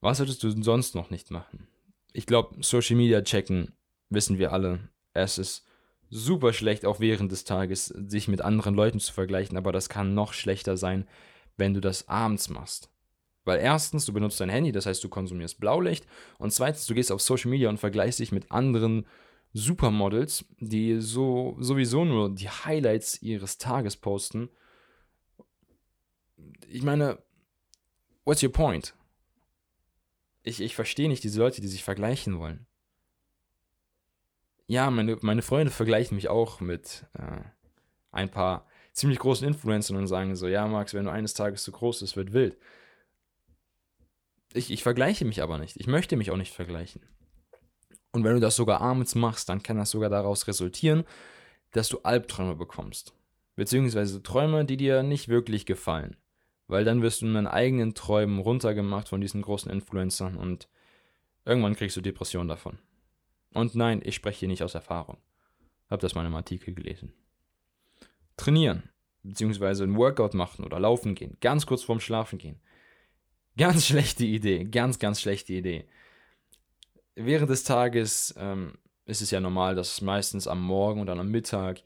Was 0.00 0.18
solltest 0.18 0.42
du 0.42 0.50
sonst 0.62 0.94
noch 0.94 1.10
nicht 1.10 1.30
machen? 1.30 1.66
Ich 2.12 2.26
glaube, 2.26 2.62
Social 2.62 2.96
Media 2.96 3.22
checken, 3.22 3.72
wissen 4.10 4.38
wir 4.38 4.52
alle. 4.52 4.88
Es 5.14 5.38
ist 5.38 5.64
super 6.10 6.52
schlecht, 6.52 6.84
auch 6.84 7.00
während 7.00 7.32
des 7.32 7.44
Tages, 7.44 7.86
sich 7.86 8.28
mit 8.28 8.40
anderen 8.40 8.74
Leuten 8.74 9.00
zu 9.00 9.12
vergleichen, 9.12 9.56
aber 9.56 9.72
das 9.72 9.88
kann 9.88 10.14
noch 10.14 10.32
schlechter 10.32 10.76
sein, 10.76 11.06
wenn 11.56 11.74
du 11.74 11.80
das 11.80 12.08
abends 12.08 12.48
machst. 12.48 12.90
Weil 13.44 13.60
erstens, 13.60 14.04
du 14.04 14.12
benutzt 14.12 14.40
dein 14.40 14.50
Handy, 14.50 14.72
das 14.72 14.86
heißt, 14.86 15.02
du 15.02 15.08
konsumierst 15.08 15.58
Blaulicht. 15.58 16.06
Und 16.38 16.52
zweitens, 16.52 16.86
du 16.86 16.94
gehst 16.94 17.10
auf 17.10 17.22
Social 17.22 17.50
Media 17.50 17.70
und 17.70 17.78
vergleichst 17.78 18.18
dich 18.18 18.30
mit 18.30 18.50
anderen 18.52 19.06
Supermodels, 19.54 20.44
die 20.60 21.00
so 21.00 21.56
sowieso 21.58 22.04
nur 22.04 22.34
die 22.34 22.50
Highlights 22.50 23.22
ihres 23.22 23.56
Tages 23.56 23.96
posten. 23.96 24.50
Ich 26.68 26.82
meine, 26.82 27.22
what's 28.24 28.42
your 28.42 28.52
point? 28.52 28.94
Ich, 30.42 30.60
ich 30.60 30.74
verstehe 30.74 31.08
nicht 31.08 31.24
diese 31.24 31.40
Leute, 31.40 31.62
die 31.62 31.68
sich 31.68 31.82
vergleichen 31.82 32.38
wollen 32.38 32.67
ja, 34.68 34.90
meine, 34.90 35.16
meine 35.22 35.42
Freunde 35.42 35.72
vergleichen 35.72 36.14
mich 36.14 36.28
auch 36.28 36.60
mit 36.60 37.06
äh, 37.14 37.40
ein 38.12 38.30
paar 38.30 38.66
ziemlich 38.92 39.18
großen 39.18 39.48
Influencern 39.48 39.96
und 39.96 40.06
sagen 40.06 40.36
so, 40.36 40.46
ja, 40.46 40.66
Max, 40.66 40.92
wenn 40.92 41.06
du 41.06 41.10
eines 41.10 41.34
Tages 41.34 41.62
zu 41.62 41.72
groß 41.72 42.00
bist, 42.00 42.16
wird 42.16 42.34
wild. 42.34 42.58
Ich, 44.52 44.70
ich 44.70 44.82
vergleiche 44.82 45.24
mich 45.24 45.42
aber 45.42 45.58
nicht. 45.58 45.76
Ich 45.76 45.86
möchte 45.86 46.16
mich 46.16 46.30
auch 46.30 46.36
nicht 46.36 46.52
vergleichen. 46.52 47.02
Und 48.12 48.24
wenn 48.24 48.34
du 48.34 48.40
das 48.40 48.56
sogar 48.56 48.80
abends 48.82 49.14
machst, 49.14 49.48
dann 49.48 49.62
kann 49.62 49.78
das 49.78 49.90
sogar 49.90 50.10
daraus 50.10 50.46
resultieren, 50.46 51.04
dass 51.72 51.88
du 51.88 52.00
Albträume 52.02 52.54
bekommst. 52.54 53.14
Beziehungsweise 53.56 54.22
Träume, 54.22 54.66
die 54.66 54.76
dir 54.76 55.02
nicht 55.02 55.28
wirklich 55.28 55.64
gefallen. 55.64 56.16
Weil 56.66 56.84
dann 56.84 57.00
wirst 57.00 57.22
du 57.22 57.26
in 57.26 57.34
deinen 57.34 57.46
eigenen 57.46 57.94
Träumen 57.94 58.38
runtergemacht 58.38 59.08
von 59.08 59.22
diesen 59.22 59.40
großen 59.40 59.70
Influencern 59.70 60.36
und 60.36 60.68
irgendwann 61.46 61.74
kriegst 61.74 61.96
du 61.96 62.02
Depressionen 62.02 62.48
davon. 62.48 62.78
Und 63.54 63.74
nein, 63.74 64.00
ich 64.04 64.14
spreche 64.14 64.40
hier 64.40 64.48
nicht 64.48 64.62
aus 64.62 64.74
Erfahrung. 64.74 65.18
Hab 65.88 66.00
das 66.00 66.14
mal 66.14 66.26
im 66.26 66.34
Artikel 66.34 66.74
gelesen. 66.74 67.12
Trainieren, 68.36 68.90
beziehungsweise 69.22 69.84
ein 69.84 69.96
Workout 69.96 70.34
machen 70.34 70.64
oder 70.64 70.78
laufen 70.78 71.14
gehen, 71.14 71.36
ganz 71.40 71.66
kurz 71.66 71.82
vorm 71.82 72.00
Schlafen 72.00 72.38
gehen. 72.38 72.60
Ganz 73.56 73.86
schlechte 73.88 74.24
Idee, 74.24 74.64
ganz, 74.64 74.98
ganz 74.98 75.20
schlechte 75.20 75.54
Idee. 75.54 75.86
Während 77.14 77.50
des 77.50 77.64
Tages 77.64 78.34
ähm, 78.38 78.74
ist 79.06 79.22
es 79.22 79.30
ja 79.30 79.40
normal, 79.40 79.74
dass 79.74 80.00
meistens 80.02 80.46
am 80.46 80.62
Morgen 80.62 81.00
oder 81.00 81.14
am 81.14 81.30
Mittag 81.30 81.82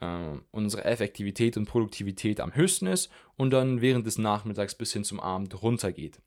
äh, 0.00 0.36
unsere 0.50 0.84
Effektivität 0.84 1.56
und 1.56 1.66
Produktivität 1.66 2.40
am 2.40 2.54
höchsten 2.54 2.86
ist 2.86 3.10
und 3.36 3.50
dann 3.50 3.80
während 3.80 4.06
des 4.06 4.18
Nachmittags 4.18 4.74
bis 4.74 4.92
hin 4.92 5.04
zum 5.04 5.20
Abend 5.20 5.62
runtergeht. 5.62 6.20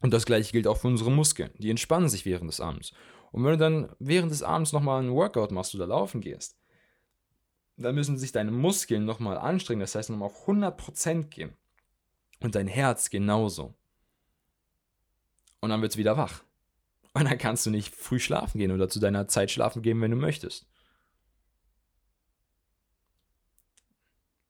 Und 0.00 0.12
das 0.12 0.26
gleiche 0.26 0.52
gilt 0.52 0.66
auch 0.66 0.78
für 0.78 0.86
unsere 0.86 1.10
Muskeln. 1.10 1.50
Die 1.58 1.70
entspannen 1.70 2.08
sich 2.08 2.24
während 2.24 2.48
des 2.48 2.60
Abends. 2.60 2.92
Und 3.32 3.44
wenn 3.44 3.52
du 3.52 3.58
dann 3.58 3.94
während 3.98 4.30
des 4.32 4.42
Abends 4.42 4.72
nochmal 4.72 5.00
einen 5.00 5.12
Workout 5.12 5.50
machst 5.50 5.74
oder 5.74 5.86
laufen 5.86 6.20
gehst, 6.20 6.58
dann 7.76 7.94
müssen 7.94 8.18
sich 8.18 8.32
deine 8.32 8.50
Muskeln 8.50 9.04
nochmal 9.04 9.38
anstrengen, 9.38 9.80
das 9.80 9.94
heißt 9.94 10.10
nochmal 10.10 10.28
auf 10.28 10.48
100% 10.48 11.24
gehen. 11.28 11.56
Und 12.40 12.54
dein 12.54 12.68
Herz 12.68 13.10
genauso. 13.10 13.74
Und 15.60 15.70
dann 15.70 15.82
wird 15.82 15.92
es 15.92 15.98
wieder 15.98 16.16
wach. 16.16 16.42
Und 17.14 17.24
dann 17.24 17.38
kannst 17.38 17.66
du 17.66 17.70
nicht 17.70 17.94
früh 17.94 18.20
schlafen 18.20 18.58
gehen 18.58 18.70
oder 18.70 18.88
zu 18.88 19.00
deiner 19.00 19.26
Zeit 19.28 19.50
schlafen 19.50 19.82
gehen, 19.82 20.00
wenn 20.00 20.10
du 20.10 20.16
möchtest. 20.16 20.68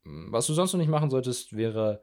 Was 0.04 0.46
du 0.46 0.54
sonst 0.54 0.72
noch 0.72 0.78
nicht 0.78 0.90
machen 0.90 1.10
solltest, 1.10 1.56
wäre 1.56 2.02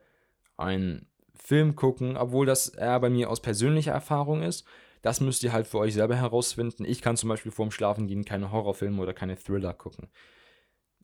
ein 0.57 1.07
Film 1.35 1.75
gucken, 1.75 2.17
obwohl 2.17 2.45
das 2.45 2.69
eher 2.69 2.99
bei 2.99 3.09
mir 3.09 3.29
aus 3.29 3.41
persönlicher 3.41 3.91
Erfahrung 3.91 4.41
ist. 4.41 4.65
Das 5.05 5.21
müsst 5.21 5.43
ihr 5.43 5.53
halt 5.53 5.67
für 5.67 5.77
euch 5.77 5.93
selber 5.93 6.15
herausfinden. 6.15 6.83
Ich 6.83 7.03
kann 7.03 7.15
zum 7.15 7.29
Beispiel 7.29 7.51
vorm 7.51 7.69
Schlafengehen 7.69 8.25
keine 8.25 8.51
Horrorfilme 8.51 8.99
oder 8.99 9.13
keine 9.13 9.35
Thriller 9.35 9.71
gucken. 9.71 10.07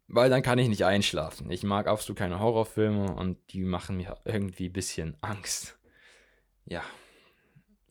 Weil 0.08 0.32
dann 0.32 0.42
kann 0.42 0.58
ich 0.58 0.70
nicht 0.70 0.86
einschlafen. 0.86 1.52
Ich 1.52 1.62
mag 1.62 1.86
absolut 1.86 2.18
keine 2.18 2.40
Horrorfilme 2.40 3.14
und 3.14 3.38
die 3.54 3.64
machen 3.64 3.98
mir 3.98 4.18
irgendwie 4.26 4.70
ein 4.70 4.74
bisschen 4.74 5.18
Angst. 5.22 5.78
Ja. 6.66 6.82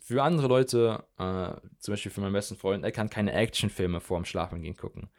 Für 0.02 0.24
andere 0.24 0.48
Leute, 0.48 1.04
äh, 1.16 1.52
zum 1.78 1.92
Beispiel 1.92 2.10
für 2.10 2.22
meinen 2.22 2.32
besten 2.32 2.56
Freund, 2.56 2.82
er 2.82 2.90
kann 2.90 3.08
keine 3.08 3.32
Actionfilme 3.32 4.00
vorm 4.00 4.24
Schlafengehen 4.24 4.76
gucken. 4.76 5.10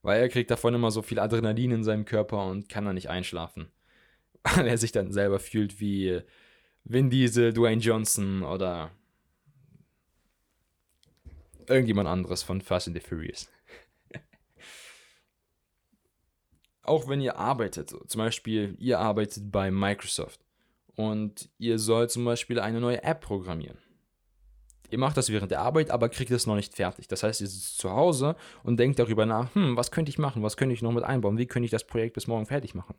Weil 0.00 0.20
er 0.20 0.28
kriegt 0.28 0.52
davon 0.52 0.74
immer 0.74 0.92
so 0.92 1.02
viel 1.02 1.18
Adrenalin 1.18 1.72
in 1.72 1.82
seinem 1.82 2.04
Körper 2.04 2.46
und 2.46 2.68
kann 2.68 2.84
dann 2.84 2.94
nicht 2.94 3.10
einschlafen. 3.10 3.72
Weil 4.44 4.68
er 4.68 4.78
sich 4.78 4.92
dann 4.92 5.10
selber 5.10 5.40
fühlt 5.40 5.80
wie 5.80 6.20
Vin 6.84 7.10
Diesel, 7.10 7.52
Dwayne 7.52 7.82
Johnson 7.82 8.44
oder 8.44 8.92
irgendjemand 11.70 12.08
anderes 12.08 12.42
von 12.42 12.60
Fast 12.60 12.88
and 12.88 12.96
the 12.96 13.06
Furious. 13.06 13.48
Auch 16.82 17.08
wenn 17.08 17.20
ihr 17.20 17.36
arbeitet, 17.36 17.94
zum 18.06 18.18
Beispiel 18.18 18.76
ihr 18.78 18.98
arbeitet 18.98 19.50
bei 19.50 19.70
Microsoft 19.70 20.40
und 20.96 21.48
ihr 21.58 21.78
sollt 21.78 22.10
zum 22.10 22.24
Beispiel 22.24 22.60
eine 22.60 22.80
neue 22.80 23.02
App 23.02 23.20
programmieren. 23.20 23.78
Ihr 24.90 24.98
macht 24.98 25.16
das 25.16 25.30
während 25.30 25.52
der 25.52 25.60
Arbeit, 25.60 25.90
aber 25.90 26.08
kriegt 26.08 26.32
es 26.32 26.46
noch 26.46 26.56
nicht 26.56 26.74
fertig. 26.74 27.06
Das 27.06 27.22
heißt, 27.22 27.40
ihr 27.40 27.46
sitzt 27.46 27.78
zu 27.78 27.90
Hause 27.90 28.34
und 28.64 28.78
denkt 28.78 28.98
darüber 28.98 29.24
nach, 29.24 29.54
hm, 29.54 29.76
was 29.76 29.92
könnte 29.92 30.10
ich 30.10 30.18
machen, 30.18 30.42
was 30.42 30.56
könnte 30.56 30.74
ich 30.74 30.82
noch 30.82 30.92
mit 30.92 31.04
einbauen, 31.04 31.38
wie 31.38 31.46
könnte 31.46 31.64
ich 31.64 31.70
das 31.70 31.86
Projekt 31.86 32.14
bis 32.14 32.26
morgen 32.26 32.46
fertig 32.46 32.74
machen. 32.74 32.96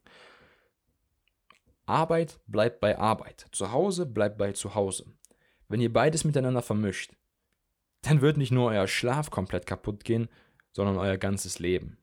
Arbeit 1.85 2.39
bleibt 2.47 2.79
bei 2.79 2.97
Arbeit. 2.97 3.47
Zu 3.51 3.73
Hause 3.73 4.05
bleibt 4.05 4.37
bei 4.37 4.53
zu 4.53 4.73
Hause. 4.75 5.05
Wenn 5.67 5.81
ihr 5.81 5.91
beides 5.91 6.23
miteinander 6.23 6.61
vermischt, 6.61 7.11
dann 8.01 8.21
wird 8.21 8.37
nicht 8.37 8.51
nur 8.51 8.71
euer 8.71 8.87
Schlaf 8.87 9.29
komplett 9.29 9.65
kaputt 9.65 10.03
gehen, 10.03 10.29
sondern 10.71 10.97
euer 10.97 11.17
ganzes 11.17 11.59
Leben. 11.59 11.97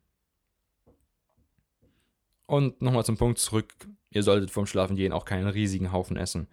Und 2.47 2.81
nochmal 2.81 3.05
zum 3.05 3.19
Punkt 3.19 3.39
zurück, 3.39 3.75
ihr 4.11 4.23
solltet 4.23 4.51
vorm 4.51 4.67
Schlafengehen 4.67 5.13
auch 5.13 5.25
keinen 5.25 5.49
riesigen 5.49 5.93
Haufen 5.93 6.17
essen. 6.17 6.49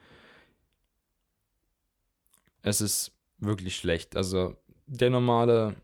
Es 2.61 2.81
ist 2.81 3.13
wirklich 3.37 3.77
schlecht. 3.77 4.17
Also 4.17 4.57
der 4.87 5.09
normale, 5.09 5.75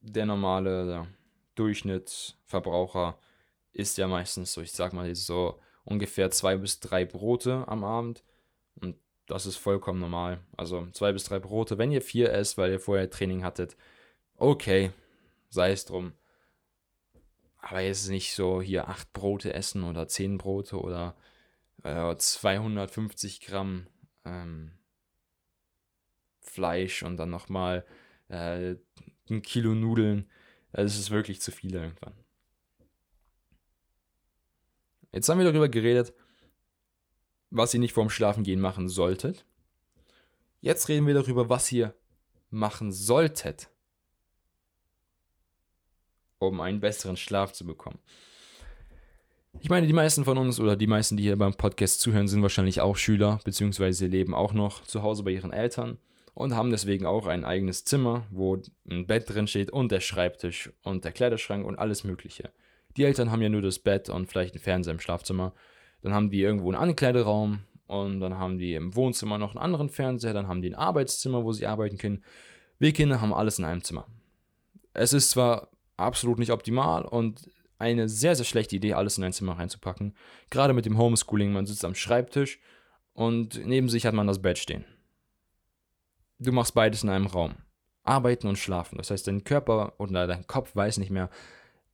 der 0.00 0.26
normale 0.26 1.06
Durchschnittsverbraucher 1.54 3.18
isst 3.72 3.96
ja 3.98 4.06
meistens 4.06 4.52
so, 4.52 4.60
ich 4.60 4.72
sag 4.72 4.92
mal 4.92 5.14
so 5.14 5.58
ungefähr 5.84 6.30
zwei 6.30 6.56
bis 6.56 6.80
drei 6.80 7.04
Brote 7.04 7.66
am 7.68 7.84
Abend. 7.84 8.22
Das 9.28 9.44
ist 9.44 9.58
vollkommen 9.58 10.00
normal. 10.00 10.40
Also 10.56 10.88
zwei 10.92 11.12
bis 11.12 11.24
drei 11.24 11.38
Brote. 11.38 11.76
Wenn 11.76 11.92
ihr 11.92 12.02
vier 12.02 12.32
esst, 12.32 12.56
weil 12.56 12.72
ihr 12.72 12.80
vorher 12.80 13.10
Training 13.10 13.44
hattet, 13.44 13.76
okay, 14.36 14.90
sei 15.50 15.70
es 15.70 15.84
drum. 15.84 16.14
Aber 17.58 17.80
jetzt 17.80 18.08
nicht 18.08 18.34
so 18.34 18.62
hier 18.62 18.88
acht 18.88 19.12
Brote 19.12 19.52
essen 19.52 19.84
oder 19.84 20.08
zehn 20.08 20.38
Brote 20.38 20.80
oder 20.80 21.14
äh, 21.84 22.16
250 22.16 23.40
Gramm 23.42 23.86
ähm, 24.24 24.72
Fleisch 26.40 27.02
und 27.02 27.18
dann 27.18 27.28
nochmal 27.28 27.84
äh, 28.28 28.76
ein 29.28 29.42
Kilo 29.42 29.74
Nudeln. 29.74 30.30
Das 30.72 30.98
ist 30.98 31.10
wirklich 31.10 31.42
zu 31.42 31.52
viel 31.52 31.74
irgendwann. 31.74 32.14
Jetzt 35.12 35.28
haben 35.28 35.38
wir 35.38 35.44
darüber 35.44 35.68
geredet, 35.68 36.14
was 37.50 37.74
ihr 37.74 37.80
nicht 37.80 37.92
vorm 37.92 38.10
Schlafengehen 38.10 38.60
machen 38.60 38.88
solltet. 38.88 39.44
Jetzt 40.60 40.88
reden 40.88 41.06
wir 41.06 41.14
darüber, 41.14 41.48
was 41.48 41.70
ihr 41.72 41.94
machen 42.50 42.92
solltet, 42.92 43.68
um 46.38 46.60
einen 46.60 46.80
besseren 46.80 47.16
Schlaf 47.16 47.52
zu 47.52 47.64
bekommen. 47.64 47.98
Ich 49.60 49.70
meine, 49.70 49.86
die 49.86 49.92
meisten 49.92 50.24
von 50.24 50.38
uns 50.38 50.60
oder 50.60 50.76
die 50.76 50.86
meisten, 50.86 51.16
die 51.16 51.24
hier 51.24 51.36
beim 51.36 51.54
Podcast 51.54 52.00
zuhören, 52.00 52.28
sind 52.28 52.42
wahrscheinlich 52.42 52.80
auch 52.80 52.96
Schüler, 52.96 53.40
beziehungsweise 53.44 54.06
leben 54.06 54.34
auch 54.34 54.52
noch 54.52 54.84
zu 54.84 55.02
Hause 55.02 55.24
bei 55.24 55.32
ihren 55.32 55.52
Eltern 55.52 55.98
und 56.34 56.54
haben 56.54 56.70
deswegen 56.70 57.06
auch 57.06 57.26
ein 57.26 57.44
eigenes 57.44 57.84
Zimmer, 57.84 58.26
wo 58.30 58.62
ein 58.88 59.06
Bett 59.06 59.28
drin 59.28 59.48
steht 59.48 59.70
und 59.70 59.90
der 59.90 60.00
Schreibtisch 60.00 60.70
und 60.84 61.04
der 61.04 61.10
Kleiderschrank 61.10 61.66
und 61.66 61.78
alles 61.78 62.04
Mögliche. 62.04 62.52
Die 62.96 63.04
Eltern 63.04 63.32
haben 63.32 63.42
ja 63.42 63.48
nur 63.48 63.62
das 63.62 63.80
Bett 63.80 64.08
und 64.08 64.26
vielleicht 64.26 64.54
einen 64.54 64.62
Fernseher 64.62 64.92
im 64.92 65.00
Schlafzimmer. 65.00 65.52
Dann 66.02 66.14
haben 66.14 66.30
die 66.30 66.40
irgendwo 66.40 66.68
einen 66.68 66.80
Ankleideraum 66.80 67.60
und 67.86 68.20
dann 68.20 68.38
haben 68.38 68.58
die 68.58 68.74
im 68.74 68.94
Wohnzimmer 68.94 69.38
noch 69.38 69.50
einen 69.54 69.64
anderen 69.64 69.88
Fernseher. 69.88 70.34
Dann 70.34 70.48
haben 70.48 70.62
die 70.62 70.70
ein 70.70 70.74
Arbeitszimmer, 70.74 71.44
wo 71.44 71.52
sie 71.52 71.66
arbeiten 71.66 71.98
können. 71.98 72.22
Wir 72.78 72.92
Kinder 72.92 73.20
haben 73.20 73.34
alles 73.34 73.58
in 73.58 73.64
einem 73.64 73.82
Zimmer. 73.82 74.06
Es 74.94 75.12
ist 75.12 75.30
zwar 75.30 75.70
absolut 75.96 76.38
nicht 76.38 76.52
optimal 76.52 77.04
und 77.04 77.50
eine 77.78 78.08
sehr, 78.08 78.34
sehr 78.34 78.44
schlechte 78.44 78.76
Idee, 78.76 78.94
alles 78.94 79.18
in 79.18 79.24
ein 79.24 79.32
Zimmer 79.32 79.58
reinzupacken. 79.58 80.14
Gerade 80.50 80.72
mit 80.72 80.86
dem 80.86 80.98
Homeschooling, 80.98 81.52
man 81.52 81.66
sitzt 81.66 81.84
am 81.84 81.94
Schreibtisch 81.94 82.58
und 83.12 83.64
neben 83.64 83.88
sich 83.88 84.06
hat 84.06 84.14
man 84.14 84.26
das 84.26 84.42
Bett 84.42 84.58
stehen. 84.58 84.84
Du 86.38 86.52
machst 86.52 86.74
beides 86.74 87.02
in 87.02 87.08
einem 87.08 87.26
Raum. 87.26 87.54
Arbeiten 88.04 88.46
und 88.46 88.58
schlafen. 88.58 88.96
Das 88.96 89.10
heißt, 89.10 89.26
dein 89.26 89.44
Körper 89.44 89.94
oder 89.98 90.26
dein 90.26 90.46
Kopf 90.46 90.74
weiß 90.74 90.98
nicht 90.98 91.10
mehr, 91.10 91.30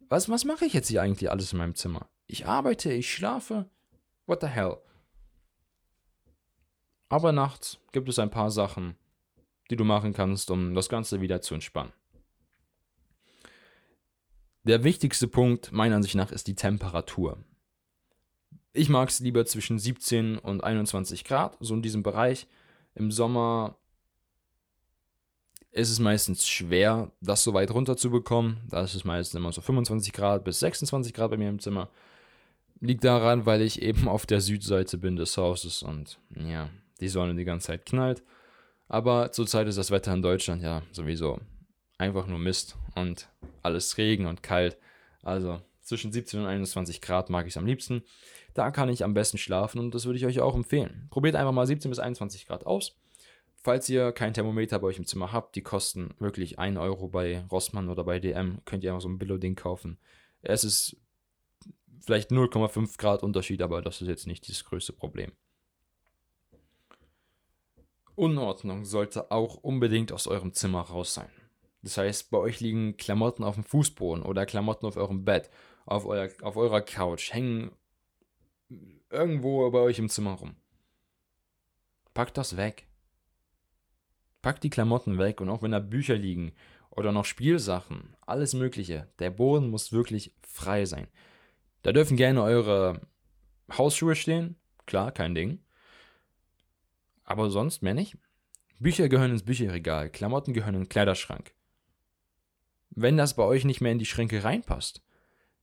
was, 0.09 0.29
was 0.29 0.45
mache 0.45 0.65
ich 0.65 0.73
jetzt 0.73 0.89
hier 0.89 1.03
eigentlich 1.03 1.31
alles 1.31 1.53
in 1.53 1.59
meinem 1.59 1.75
Zimmer? 1.75 2.09
Ich 2.27 2.47
arbeite, 2.47 2.93
ich 2.93 3.11
schlafe. 3.11 3.69
What 4.27 4.41
the 4.41 4.47
hell? 4.47 4.79
Aber 7.09 7.33
nachts 7.33 7.79
gibt 7.93 8.09
es 8.09 8.19
ein 8.19 8.31
paar 8.31 8.51
Sachen, 8.51 8.97
die 9.71 9.77
du 9.77 9.85
machen 9.85 10.13
kannst, 10.13 10.51
um 10.51 10.75
das 10.75 10.89
Ganze 10.89 11.21
wieder 11.21 11.41
zu 11.41 11.55
entspannen. 11.55 11.93
Der 14.65 14.83
wichtigste 14.83 15.29
Punkt 15.29 15.73
meiner 15.73 15.97
Ansicht 15.97 16.15
nach 16.15 16.33
ist 16.33 16.47
die 16.47 16.55
Temperatur. 16.55 17.37
Ich 18.73 18.89
mag 18.89 19.11
es 19.11 19.21
lieber 19.21 19.45
zwischen 19.45 19.79
17 19.79 20.39
und 20.39 20.65
21 20.65 21.25
Grad, 21.25 21.57
so 21.61 21.75
in 21.75 21.83
diesem 21.83 22.03
Bereich. 22.03 22.49
Im 22.95 23.13
Sommer 23.13 23.77
ist 25.71 25.91
es 25.91 25.99
meistens 25.99 26.47
schwer, 26.49 27.11
das 27.21 27.45
so 27.45 27.53
weit 27.53 27.73
runter 27.73 27.97
zu 27.97 28.11
bekommen. 28.11 28.63
Da 28.71 28.83
ist 28.83 28.95
es 28.95 29.05
meistens 29.05 29.39
immer 29.39 29.53
so 29.53 29.61
25 29.61 30.13
Grad 30.13 30.45
bis 30.45 30.61
26 30.61 31.13
Grad 31.13 31.31
bei 31.31 31.37
mir 31.37 31.51
im 31.51 31.59
Zimmer. 31.59 31.91
Liegt 32.85 33.05
daran, 33.05 33.47
weil 33.47 33.63
ich 33.63 33.81
eben 33.81 34.09
auf 34.09 34.27
der 34.27 34.43
Südseite 34.43 34.99
bin 34.99 35.17
des 35.17 35.39
Hauses 35.39 35.83
und 35.83 36.19
ja, 36.37 36.69
die 37.01 37.09
Sonne 37.09 37.35
die 37.35 37.47
ganze 37.47 37.69
Zeit 37.69 37.87
knallt. 37.87 38.23
Aber 38.89 39.33
zurzeit 39.33 39.67
ist 39.69 39.79
das 39.79 39.91
Wetter 39.91 40.13
in 40.13 40.21
Deutschland 40.21 40.63
ja 40.63 40.83
sowieso 40.93 41.41
einfach 41.97 42.27
nur 42.27 42.39
Mist 42.39 42.77
und 42.95 43.31
alles 43.63 43.97
Regen 43.97 44.27
und 44.27 44.43
kalt. 44.43 44.77
Also 45.23 45.63
zwischen 45.81 46.13
17 46.13 46.41
und 46.41 46.47
21 46.47 47.01
Grad 47.01 47.31
mag 47.31 47.47
ich 47.47 47.55
es 47.55 47.57
am 47.57 47.65
liebsten. 47.65 48.03
Da 48.53 48.71
kann 48.71 48.91
ich 48.91 49.03
am 49.03 49.15
besten 49.15 49.39
schlafen 49.39 49.79
und 49.79 49.95
das 49.95 50.05
würde 50.05 50.19
ich 50.19 50.27
euch 50.27 50.41
auch 50.41 50.55
empfehlen. 50.55 51.07
Probiert 51.09 51.37
einfach 51.37 51.53
mal 51.53 51.67
17 51.67 51.91
bis 51.91 51.99
21 51.99 52.47
Grad 52.47 52.67
aus. 52.67 52.99
Falls 53.63 53.89
ihr 53.89 54.13
kein 54.13 54.35
Thermometer 54.35 54.79
bei 54.79 54.89
euch 54.89 54.99
im 54.99 55.07
Zimmer 55.07 55.33
habt, 55.33 55.57
die 55.57 55.63
kosten 55.63 56.15
wirklich 56.19 56.59
1 56.59 56.77
Euro 56.77 57.09
bei 57.09 57.47
Rossmann 57.51 57.89
oder 57.89 58.05
bei 58.05 58.21
DM, 58.21 58.59
könnt 58.67 58.85
ihr 58.85 58.91
einfach 58.91 59.01
so 59.01 59.09
ein 59.09 59.19
Billo-Ding 59.19 59.55
kaufen. 59.55 59.97
Es 60.43 60.65
ist 60.65 60.99
vielleicht 62.01 62.31
0,5 62.31 62.99
Grad 62.99 63.23
Unterschied, 63.23 63.63
aber 63.63 63.83
das 63.83 64.01
ist 64.01 64.09
jetzt 64.09 64.27
nicht 64.27 64.49
das 64.49 64.65
größte 64.65 64.93
Problem. 64.93 65.33
Unordnung 68.17 68.85
sollte 68.85 69.31
auch 69.31 69.57
unbedingt 69.57 70.13
aus 70.13 70.27
eurem 70.27 70.53
Zimmer 70.53 70.83
raus 70.83 71.15
sein. 71.15 71.31
Das 71.83 71.99
heißt, 71.99 72.31
bei 72.31 72.39
euch 72.39 72.61
liegen 72.61 72.97
Klamotten 72.97 73.45
auf 73.45 73.57
dem 73.57 73.65
Fußboden 73.65 74.25
oder 74.25 74.47
Klamotten 74.47 74.87
auf 74.87 74.97
eurem 74.97 75.25
Bett, 75.25 75.51
auf, 75.85 76.07
euer, 76.07 76.31
auf 76.43 76.57
eurer 76.57 76.81
Couch, 76.81 77.33
hängen 77.33 77.73
irgendwo 79.11 79.71
bei 79.71 79.81
euch 79.81 79.99
im 79.99 80.09
Zimmer 80.09 80.33
rum. 80.33 80.57
Packt 82.15 82.39
das 82.39 82.57
weg. 82.57 82.87
Packt 84.41 84.63
die 84.63 84.71
Klamotten 84.71 85.19
weg 85.19 85.41
und 85.41 85.51
auch 85.51 85.63
wenn 85.63 85.73
da 85.73 85.81
Bücher 85.81 86.17
liegen 86.17 86.53
oder 86.91 87.13
noch 87.13 87.25
Spielsachen, 87.25 88.15
alles 88.21 88.55
Mögliche. 88.55 89.09
Der 89.19 89.31
Boden 89.31 89.71
muss 89.71 89.93
wirklich 89.93 90.33
frei 90.43 90.85
sein. 90.87 91.09
Da 91.85 91.93
dürfen 91.93 92.17
gerne 92.17 92.43
eure 92.43 93.03
Hausschuhe 93.71 94.17
stehen, 94.17 94.57
klar, 94.87 95.13
kein 95.13 95.35
Ding. 95.35 95.63
Aber 97.25 97.51
sonst 97.51 97.83
mehr 97.83 97.93
nicht. 97.93 98.17
Bücher 98.79 99.11
gehören 99.11 99.33
ins 99.33 99.45
Bücherregal, 99.45 100.09
Klamotten 100.09 100.55
gehören 100.55 100.77
in 100.77 100.83
den 100.85 100.89
Kleiderschrank. 100.89 101.55
Wenn 102.89 103.19
das 103.19 103.37
bei 103.37 103.43
euch 103.43 103.67
nicht 103.67 103.83
mehr 103.83 103.93
in 103.93 103.99
die 103.99 104.07
Schränke 104.07 104.43
reinpasst, 104.43 105.03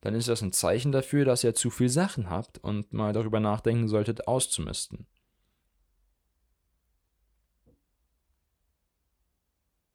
dann 0.01 0.13
ist 0.13 0.27
das 0.27 0.43
ein 0.43 0.53
Zeichen 0.53 0.91
dafür, 0.91 1.25
dass 1.25 1.43
ihr 1.43 1.55
zu 1.55 1.71
viel 1.71 1.89
Sachen 1.89 2.29
habt 2.29 2.59
und 2.59 2.93
mal 2.93 3.13
darüber 3.13 3.39
nachdenken 3.39 3.87
solltet, 3.87 4.27
auszumisten. 4.27 5.07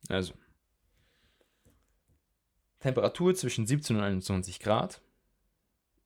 Also, 0.08 0.34
Temperatur 2.80 3.32
zwischen 3.36 3.64
17 3.64 3.96
und 3.96 4.02
21 4.02 4.58
Grad. 4.58 5.02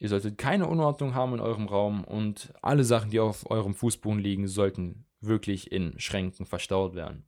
Ihr 0.01 0.09
solltet 0.09 0.39
keine 0.39 0.67
Unordnung 0.67 1.15
haben 1.15 1.35
in 1.35 1.41
eurem 1.41 1.69
Raum 1.69 2.05
und 2.05 2.55
alle 2.63 2.85
Sachen, 2.85 3.11
die 3.11 3.21
auf 3.21 3.51
eurem 3.51 3.75
Fußboden 3.75 4.19
liegen, 4.19 4.49
sollten 4.49 5.05
wirklich 5.21 5.71
in 5.71 6.01
Schränken 6.01 6.47
verstaut 6.47 6.95
werden. 6.95 7.27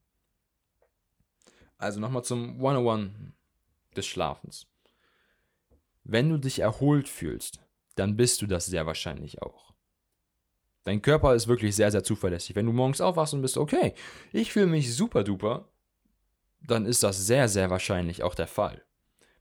Also 1.76 2.00
nochmal 2.00 2.24
zum 2.24 2.54
101 2.54 3.12
des 3.94 4.06
Schlafens. 4.06 4.66
Wenn 6.02 6.30
du 6.30 6.38
dich 6.38 6.60
erholt 6.60 7.10
fühlst, 7.10 7.60
dann 7.94 8.16
bist 8.16 8.40
du 8.40 8.46
das 8.46 8.64
sehr 8.64 8.86
wahrscheinlich 8.86 9.42
auch. 9.42 9.74
Dein 10.84 11.02
Körper 11.02 11.34
ist 11.34 11.48
wirklich 11.48 11.76
sehr, 11.76 11.90
sehr 11.90 12.02
zuverlässig. 12.02 12.56
Wenn 12.56 12.66
du 12.66 12.72
morgens 12.72 13.02
aufwachst 13.02 13.34
und 13.34 13.42
bist, 13.42 13.58
okay, 13.58 13.92
ich 14.32 14.50
fühle 14.50 14.66
mich 14.66 14.96
super 14.96 15.24
duper, 15.24 15.68
dann 16.62 16.86
ist 16.86 17.02
das 17.02 17.26
sehr, 17.26 17.50
sehr 17.50 17.68
wahrscheinlich 17.68 18.22
auch 18.22 18.34
der 18.34 18.46
Fall. 18.46 18.82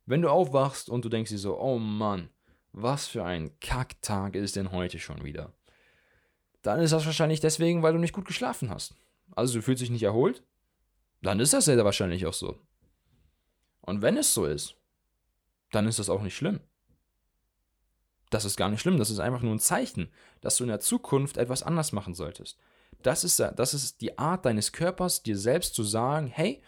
Wenn 0.06 0.22
du 0.22 0.30
aufwachst 0.30 0.89
und 0.89 1.06
du 1.06 1.10
denkst 1.10 1.32
dir 1.32 1.38
so, 1.38 1.58
oh 1.58 1.80
Mann, 1.80 2.30
was 2.74 3.08
für 3.08 3.24
ein 3.24 3.60
Kacktag 3.60 4.36
ist 4.36 4.56
denn 4.56 4.72
heute 4.72 5.00
schon 5.00 5.24
wieder? 5.24 5.54
Dann 6.62 6.80
ist 6.80 6.94
das 6.94 7.06
wahrscheinlich 7.06 7.40
deswegen, 7.40 7.84
weil 7.84 7.94
du 7.94 8.00
nicht 8.00 8.14
gut 8.14 8.26
geschlafen 8.26 8.70
hast. 8.70 8.96
Also 9.36 9.56
du 9.56 9.62
fühlst 9.62 9.82
dich 9.82 9.90
nicht 9.90 10.04
erholt? 10.04 10.44
Dann 11.22 11.40
ist 11.40 11.54
das 11.54 11.66
sehr 11.66 11.84
wahrscheinlich 11.84 12.26
auch 12.26 12.34
so. 12.34 12.60
Und 13.82 14.02
wenn 14.02 14.18
es 14.18 14.34
so 14.34 14.46
ist, 14.46 14.76
dann 15.72 15.88
ist 15.88 16.00
das 16.00 16.10
auch 16.10 16.22
nicht 16.22 16.36
schlimm. 16.36 16.60
Das 18.30 18.46
ist 18.46 18.56
gar 18.56 18.70
nicht 18.70 18.80
schlimm, 18.80 18.98
das 18.98 19.10
ist 19.10 19.20
einfach 19.20 19.42
nur 19.42 19.54
ein 19.54 19.60
Zeichen, 19.60 20.10
dass 20.40 20.56
du 20.56 20.64
in 20.64 20.70
der 20.70 20.80
Zukunft 20.80 21.38
etwas 21.38 21.64
anders 21.64 21.92
machen 21.92 22.14
solltest. 22.14 22.58
Das 23.02 23.24
ist, 23.24 23.40
das 23.40 23.74
ist 23.74 24.00
die 24.00 24.18
Art 24.18 24.46
deines 24.46 24.72
Körpers, 24.72 25.24
dir 25.24 25.38
selbst 25.38 25.74
zu 25.74 25.84
sagen, 25.84 26.28
hey, 26.28 26.62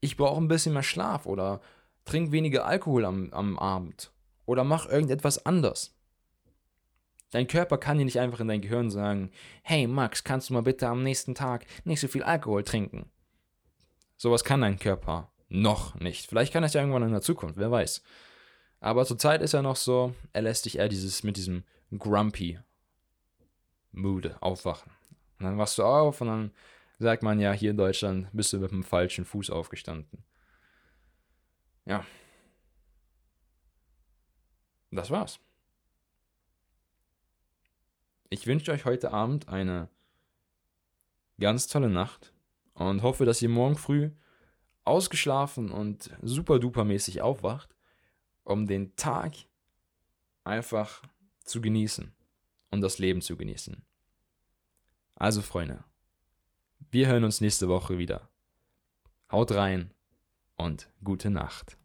ich 0.00 0.16
brauche 0.16 0.40
ein 0.40 0.48
bisschen 0.48 0.74
mehr 0.74 0.82
Schlaf 0.82 1.26
oder 1.26 1.60
trink 2.04 2.30
weniger 2.30 2.66
Alkohol 2.66 3.04
am, 3.04 3.32
am 3.32 3.58
Abend 3.58 4.12
oder 4.46 4.64
mach 4.64 4.86
irgendetwas 4.88 5.44
anders. 5.44 5.94
Dein 7.30 7.48
Körper 7.48 7.76
kann 7.76 7.98
dir 7.98 8.04
nicht 8.04 8.20
einfach 8.20 8.40
in 8.40 8.48
dein 8.48 8.62
Gehirn 8.62 8.90
sagen, 8.90 9.30
hey 9.62 9.86
Max, 9.86 10.24
kannst 10.24 10.48
du 10.48 10.54
mal 10.54 10.62
bitte 10.62 10.88
am 10.88 11.02
nächsten 11.02 11.34
Tag 11.34 11.66
nicht 11.84 12.00
so 12.00 12.08
viel 12.08 12.22
Alkohol 12.22 12.62
trinken? 12.62 13.10
Sowas 14.16 14.44
kann 14.44 14.62
dein 14.62 14.78
Körper 14.78 15.30
noch 15.48 15.96
nicht. 15.96 16.26
Vielleicht 16.28 16.52
kann 16.52 16.62
er 16.62 16.68
es 16.68 16.72
ja 16.72 16.80
irgendwann 16.80 17.02
in 17.02 17.12
der 17.12 17.20
Zukunft, 17.20 17.58
wer 17.58 17.70
weiß. 17.70 18.02
Aber 18.80 19.04
zurzeit 19.04 19.42
ist 19.42 19.54
er 19.54 19.62
noch 19.62 19.76
so, 19.76 20.14
er 20.32 20.42
lässt 20.42 20.64
dich 20.64 20.78
eher 20.78 20.88
dieses, 20.88 21.22
mit 21.22 21.36
diesem 21.36 21.64
grumpy 21.96 22.58
Mood 23.92 24.34
aufwachen. 24.40 24.92
Und 25.38 25.44
dann 25.44 25.58
wachst 25.58 25.78
du 25.78 25.84
auf 25.84 26.20
und 26.20 26.28
dann 26.28 26.50
sagt 26.98 27.22
man 27.22 27.40
ja, 27.40 27.52
hier 27.52 27.72
in 27.72 27.76
Deutschland 27.76 28.28
bist 28.32 28.52
du 28.52 28.58
mit 28.58 28.70
dem 28.70 28.84
falschen 28.84 29.24
Fuß 29.24 29.50
aufgestanden. 29.50 30.24
Ja. 31.84 32.04
Das 34.90 35.10
war's. 35.10 35.40
Ich 38.28 38.46
wünsche 38.46 38.72
euch 38.72 38.84
heute 38.84 39.12
Abend 39.12 39.48
eine 39.48 39.88
ganz 41.38 41.68
tolle 41.68 41.88
Nacht 41.88 42.32
und 42.74 43.02
hoffe, 43.02 43.24
dass 43.24 43.42
ihr 43.42 43.48
morgen 43.48 43.76
früh 43.76 44.10
ausgeschlafen 44.84 45.70
und 45.70 46.10
super 46.22 46.58
duper 46.58 46.84
mäßig 46.84 47.22
aufwacht, 47.22 47.74
um 48.44 48.66
den 48.66 48.94
Tag 48.96 49.34
einfach 50.44 51.02
zu 51.44 51.60
genießen 51.60 52.12
und 52.70 52.80
das 52.80 52.98
Leben 52.98 53.20
zu 53.20 53.36
genießen. 53.36 53.82
Also 55.14 55.42
Freunde, 55.42 55.84
wir 56.90 57.08
hören 57.08 57.24
uns 57.24 57.40
nächste 57.40 57.68
Woche 57.68 57.98
wieder. 57.98 58.28
Haut 59.30 59.52
rein 59.52 59.90
und 60.56 60.88
gute 61.02 61.30
Nacht. 61.30 61.76